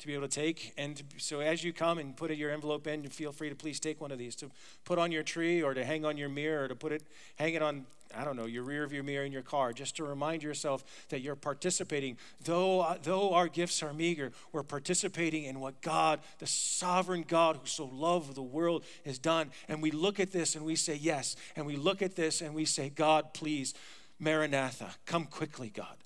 to 0.00 0.06
be 0.08 0.14
able 0.14 0.26
to 0.26 0.40
take. 0.40 0.72
And 0.76 0.96
to, 0.96 1.04
so 1.18 1.38
as 1.38 1.62
you 1.62 1.72
come 1.72 1.98
and 1.98 2.16
put 2.16 2.32
your 2.32 2.50
envelope 2.50 2.88
in, 2.88 3.08
feel 3.08 3.30
free 3.30 3.50
to 3.50 3.54
please 3.54 3.78
take 3.78 4.00
one 4.00 4.10
of 4.10 4.18
these 4.18 4.34
to 4.36 4.50
put 4.84 4.98
on 4.98 5.12
your 5.12 5.22
tree 5.22 5.62
or 5.62 5.74
to 5.74 5.84
hang 5.84 6.04
on 6.04 6.16
your 6.16 6.28
mirror 6.28 6.64
or 6.64 6.68
to 6.68 6.74
put 6.74 6.90
it, 6.90 7.04
hang 7.36 7.54
it 7.54 7.62
on, 7.62 7.86
I 8.16 8.24
don't 8.24 8.34
know, 8.34 8.46
your 8.46 8.64
rear 8.64 8.84
view 8.88 9.04
mirror 9.04 9.24
in 9.24 9.30
your 9.30 9.42
car, 9.42 9.72
just 9.72 9.94
to 9.98 10.04
remind 10.04 10.42
yourself 10.42 10.84
that 11.10 11.20
you're 11.20 11.36
participating. 11.36 12.18
Though, 12.44 12.96
though 13.04 13.32
our 13.32 13.46
gifts 13.46 13.80
are 13.84 13.92
meager, 13.92 14.32
we're 14.50 14.64
participating 14.64 15.44
in 15.44 15.60
what 15.60 15.82
God, 15.82 16.18
the 16.40 16.48
sovereign 16.48 17.24
God 17.28 17.58
who 17.58 17.66
so 17.66 17.84
loved 17.86 18.34
the 18.34 18.42
world, 18.42 18.84
has 19.06 19.20
done. 19.20 19.52
And 19.68 19.80
we 19.80 19.92
look 19.92 20.18
at 20.18 20.32
this 20.32 20.56
and 20.56 20.64
we 20.64 20.74
say, 20.74 20.96
yes. 20.96 21.36
And 21.54 21.64
we 21.64 21.76
look 21.76 22.02
at 22.02 22.16
this 22.16 22.40
and 22.40 22.56
we 22.56 22.64
say, 22.64 22.88
God, 22.88 23.34
please, 23.34 23.72
Maranatha, 24.18 24.96
come 25.06 25.26
quickly, 25.26 25.70
God, 25.70 25.96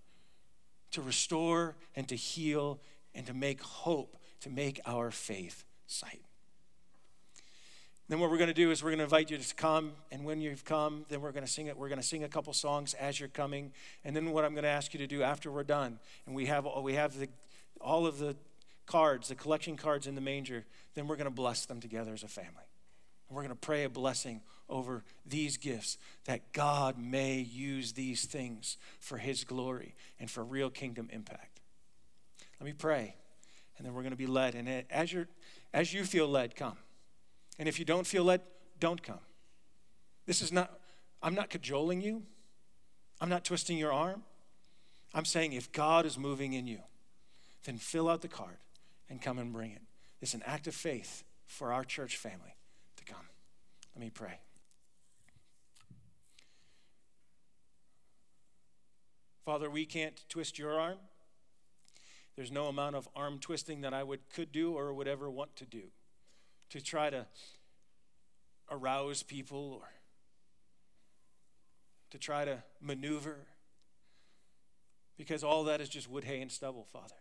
to 0.93 1.03
restore 1.03 1.77
and 1.97 2.09
to 2.09 2.17
heal 2.17 2.81
and 3.15 3.27
to 3.27 3.35
make 3.35 3.61
hope, 3.63 4.17
to 4.41 4.51
make 4.51 4.81
our 4.87 5.11
faith 5.11 5.65
sight. 5.87 6.23
Then 8.09 8.21
what 8.21 8.31
we're 8.31 8.39
going 8.39 8.49
to 8.49 8.55
do 8.55 8.71
is 8.71 8.83
we're 8.83 8.91
going 8.91 8.99
to 8.99 9.05
invite 9.05 9.31
you 9.31 9.37
to 9.37 9.55
come, 9.55 9.93
and 10.11 10.25
when 10.25 10.41
you've 10.41 10.65
come, 10.65 11.05
then 11.11 11.21
we're 11.21 11.33
going 11.33 11.45
to 11.45 11.51
sing 11.51 11.67
it. 11.67 11.77
We're 11.77 11.91
going 11.91 12.01
to 12.01 12.07
sing 12.07 12.25
a 12.25 12.29
couple 12.29 12.55
songs 12.55 12.95
as 12.95 13.21
you're 13.21 13.29
coming, 13.29 13.73
and 14.03 14.17
then 14.17 14.31
what 14.31 14.47
I'm 14.47 14.55
going 14.55 14.65
to 14.65 14.71
ask 14.71 14.95
you 14.95 14.99
to 14.99 15.07
do 15.07 15.23
after 15.23 15.51
we're 15.51 15.63
done, 15.63 15.99
and 16.25 16.35
we 16.35 16.47
have 16.47 16.67
we 16.81 16.95
have 16.95 17.19
the 17.19 17.29
all 17.83 18.07
of 18.07 18.19
the 18.19 18.35
cards, 18.87 19.29
the 19.29 19.35
collection 19.35 19.77
cards 19.77 20.07
in 20.07 20.15
the 20.15 20.23
manger. 20.23 20.65
Then 20.95 21.07
we're 21.07 21.17
going 21.17 21.27
to 21.27 21.31
bless 21.31 21.67
them 21.67 21.81
together 21.81 22.15
as 22.15 22.23
a 22.23 22.29
family. 22.29 22.68
And 23.29 23.37
we're 23.37 23.43
going 23.43 23.55
to 23.55 23.61
pray 23.61 23.85
a 23.85 23.89
blessing 23.89 24.41
over 24.69 25.05
these 25.27 25.57
gifts 25.57 25.99
that 26.25 26.53
God 26.53 26.99
may 26.99 27.39
use 27.39 27.93
these 27.93 28.25
things 28.25 28.77
for 29.01 29.19
His 29.19 29.45
glory 29.45 29.95
and 30.19 30.31
for 30.31 30.45
real 30.45 30.71
kingdom 30.71 31.09
impact. 31.13 31.61
Let 32.61 32.67
me 32.67 32.73
pray, 32.73 33.15
and 33.77 33.87
then 33.87 33.95
we're 33.95 34.03
going 34.03 34.13
to 34.13 34.17
be 34.17 34.27
led. 34.27 34.55
And 34.55 34.85
as, 34.91 35.13
you 35.13 35.27
as 35.73 35.93
you 35.93 36.05
feel 36.05 36.29
led, 36.29 36.57
come. 36.57 36.77
And 37.59 37.69
if 37.69 37.79
you 37.79 37.85
don't 37.85 38.07
feel 38.07 38.25
led, 38.25 38.41
don't 38.81 39.03
come. 39.03 39.21
This 40.27 40.43
is 40.43 40.53
not, 40.53 40.79
I'm 41.23 41.35
not 41.35 41.51
cajoling 41.51 42.01
you, 42.01 42.23
I'm 43.21 43.29
not 43.29 43.45
twisting 43.45 43.79
your 43.79 43.93
arm. 43.93 44.23
I'm 45.15 45.25
saying 45.25 45.55
if 45.55 45.73
God 45.73 46.05
is 46.05 46.19
moving 46.19 46.53
in 46.53 46.67
you, 46.67 46.81
then 47.65 47.79
fill 47.79 48.11
out 48.11 48.21
the 48.21 48.29
card 48.29 48.59
and 49.09 49.23
come 49.23 49.39
and 49.39 49.53
bring 49.53 49.71
it. 49.71 49.81
It's 50.21 50.35
an 50.35 50.43
act 50.45 50.67
of 50.67 50.75
faith 50.75 51.25
for 51.47 51.73
our 51.73 51.83
church 51.83 52.19
family 52.19 52.58
come. 53.09 53.27
Let 53.95 54.01
me 54.05 54.11
pray. 54.11 54.41
Father, 59.45 59.71
we 59.71 59.87
can't 59.87 60.23
twist 60.29 60.59
your 60.59 60.79
arm. 60.79 60.99
There's 62.37 62.53
no 62.53 62.67
amount 62.67 62.97
of 62.97 63.09
arm 63.17 63.39
twisting 63.41 63.81
that 63.81 63.95
I 63.95 64.03
would 64.03 64.29
could 64.29 64.53
do 64.53 64.75
or 64.75 64.93
would 64.93 65.09
ever 65.09 65.31
want 65.31 65.57
to 65.57 65.65
do 65.65 65.85
to 66.71 66.81
try 66.81 67.11
to 67.11 67.27
arouse 68.71 69.23
people 69.23 69.81
or 69.81 69.89
to 72.11 72.19
try 72.19 72.45
to 72.45 72.63
maneuver 72.81 73.47
because 75.17 75.43
all 75.43 75.65
that 75.65 75.81
is 75.81 75.89
just 75.89 76.09
wood, 76.09 76.25
hay, 76.25 76.41
and 76.41 76.53
stubble, 76.53 76.87
Father. 76.93 77.17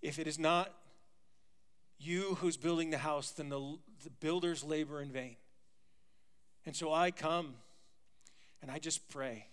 If 0.00 0.18
it 0.18 0.28
is 0.28 0.38
not 0.38 0.72
you 1.98 2.36
who's 2.36 2.56
building 2.56 2.90
the 2.90 2.98
house, 2.98 3.30
then 3.30 3.48
the, 3.48 3.78
the 4.04 4.10
builders 4.20 4.62
labor 4.62 5.00
in 5.00 5.10
vain. 5.10 5.36
And 6.64 6.74
so 6.74 6.92
I 6.92 7.10
come 7.10 7.54
and 8.60 8.70
I 8.70 8.78
just 8.78 9.08
pray. 9.08 9.46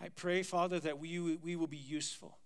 I 0.00 0.08
pray, 0.08 0.42
Father, 0.42 0.80
that 0.80 0.98
we, 0.98 1.18
we 1.18 1.56
will 1.56 1.66
be 1.66 1.76
useful. 1.76 2.38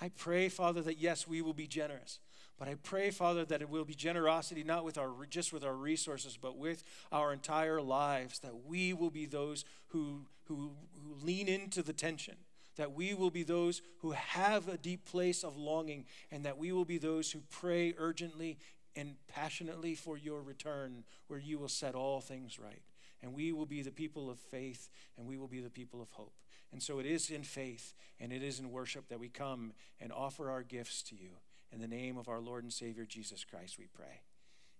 I 0.00 0.08
pray, 0.08 0.48
Father, 0.48 0.80
that 0.82 0.98
yes, 0.98 1.26
we 1.28 1.42
will 1.42 1.52
be 1.52 1.66
generous. 1.66 2.18
But 2.58 2.68
I 2.68 2.74
pray, 2.74 3.10
Father, 3.10 3.44
that 3.46 3.60
it 3.60 3.68
will 3.68 3.84
be 3.84 3.94
generosity 3.94 4.62
not 4.62 4.84
with 4.84 4.96
our 4.96 5.10
just 5.28 5.52
with 5.52 5.64
our 5.64 5.74
resources, 5.74 6.38
but 6.40 6.56
with 6.56 6.84
our 7.10 7.32
entire 7.32 7.80
lives. 7.80 8.38
That 8.40 8.66
we 8.66 8.92
will 8.92 9.10
be 9.10 9.26
those 9.26 9.64
who 9.88 10.26
who, 10.44 10.72
who 11.02 11.24
lean 11.24 11.48
into 11.48 11.82
the 11.82 11.92
tension. 11.92 12.36
That 12.76 12.92
we 12.92 13.14
will 13.14 13.30
be 13.30 13.42
those 13.42 13.82
who 13.98 14.12
have 14.12 14.68
a 14.68 14.78
deep 14.78 15.04
place 15.04 15.44
of 15.44 15.56
longing, 15.56 16.06
and 16.30 16.44
that 16.44 16.58
we 16.58 16.72
will 16.72 16.84
be 16.84 16.98
those 16.98 17.30
who 17.30 17.40
pray 17.50 17.94
urgently 17.98 18.58
and 18.96 19.16
passionately 19.28 19.94
for 19.94 20.16
your 20.16 20.42
return, 20.42 21.04
where 21.28 21.38
you 21.38 21.58
will 21.58 21.68
set 21.68 21.94
all 21.94 22.20
things 22.20 22.58
right. 22.58 22.82
And 23.22 23.34
we 23.34 23.52
will 23.52 23.66
be 23.66 23.82
the 23.82 23.90
people 23.90 24.30
of 24.30 24.38
faith, 24.38 24.88
and 25.16 25.26
we 25.26 25.36
will 25.36 25.48
be 25.48 25.60
the 25.60 25.70
people 25.70 26.02
of 26.02 26.10
hope. 26.12 26.34
And 26.72 26.82
so 26.82 26.98
it 26.98 27.06
is 27.06 27.30
in 27.30 27.42
faith 27.42 27.92
and 28.18 28.32
it 28.32 28.42
is 28.42 28.58
in 28.58 28.70
worship 28.70 29.08
that 29.08 29.20
we 29.20 29.28
come 29.28 29.72
and 30.00 30.10
offer 30.10 30.50
our 30.50 30.62
gifts 30.62 31.02
to 31.04 31.14
you. 31.14 31.30
In 31.70 31.80
the 31.80 31.88
name 31.88 32.16
of 32.16 32.28
our 32.28 32.40
Lord 32.40 32.64
and 32.64 32.72
Savior 32.72 33.04
Jesus 33.04 33.44
Christ, 33.44 33.78
we 33.78 33.86
pray. 33.86 34.22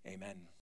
Amen. 0.06 0.48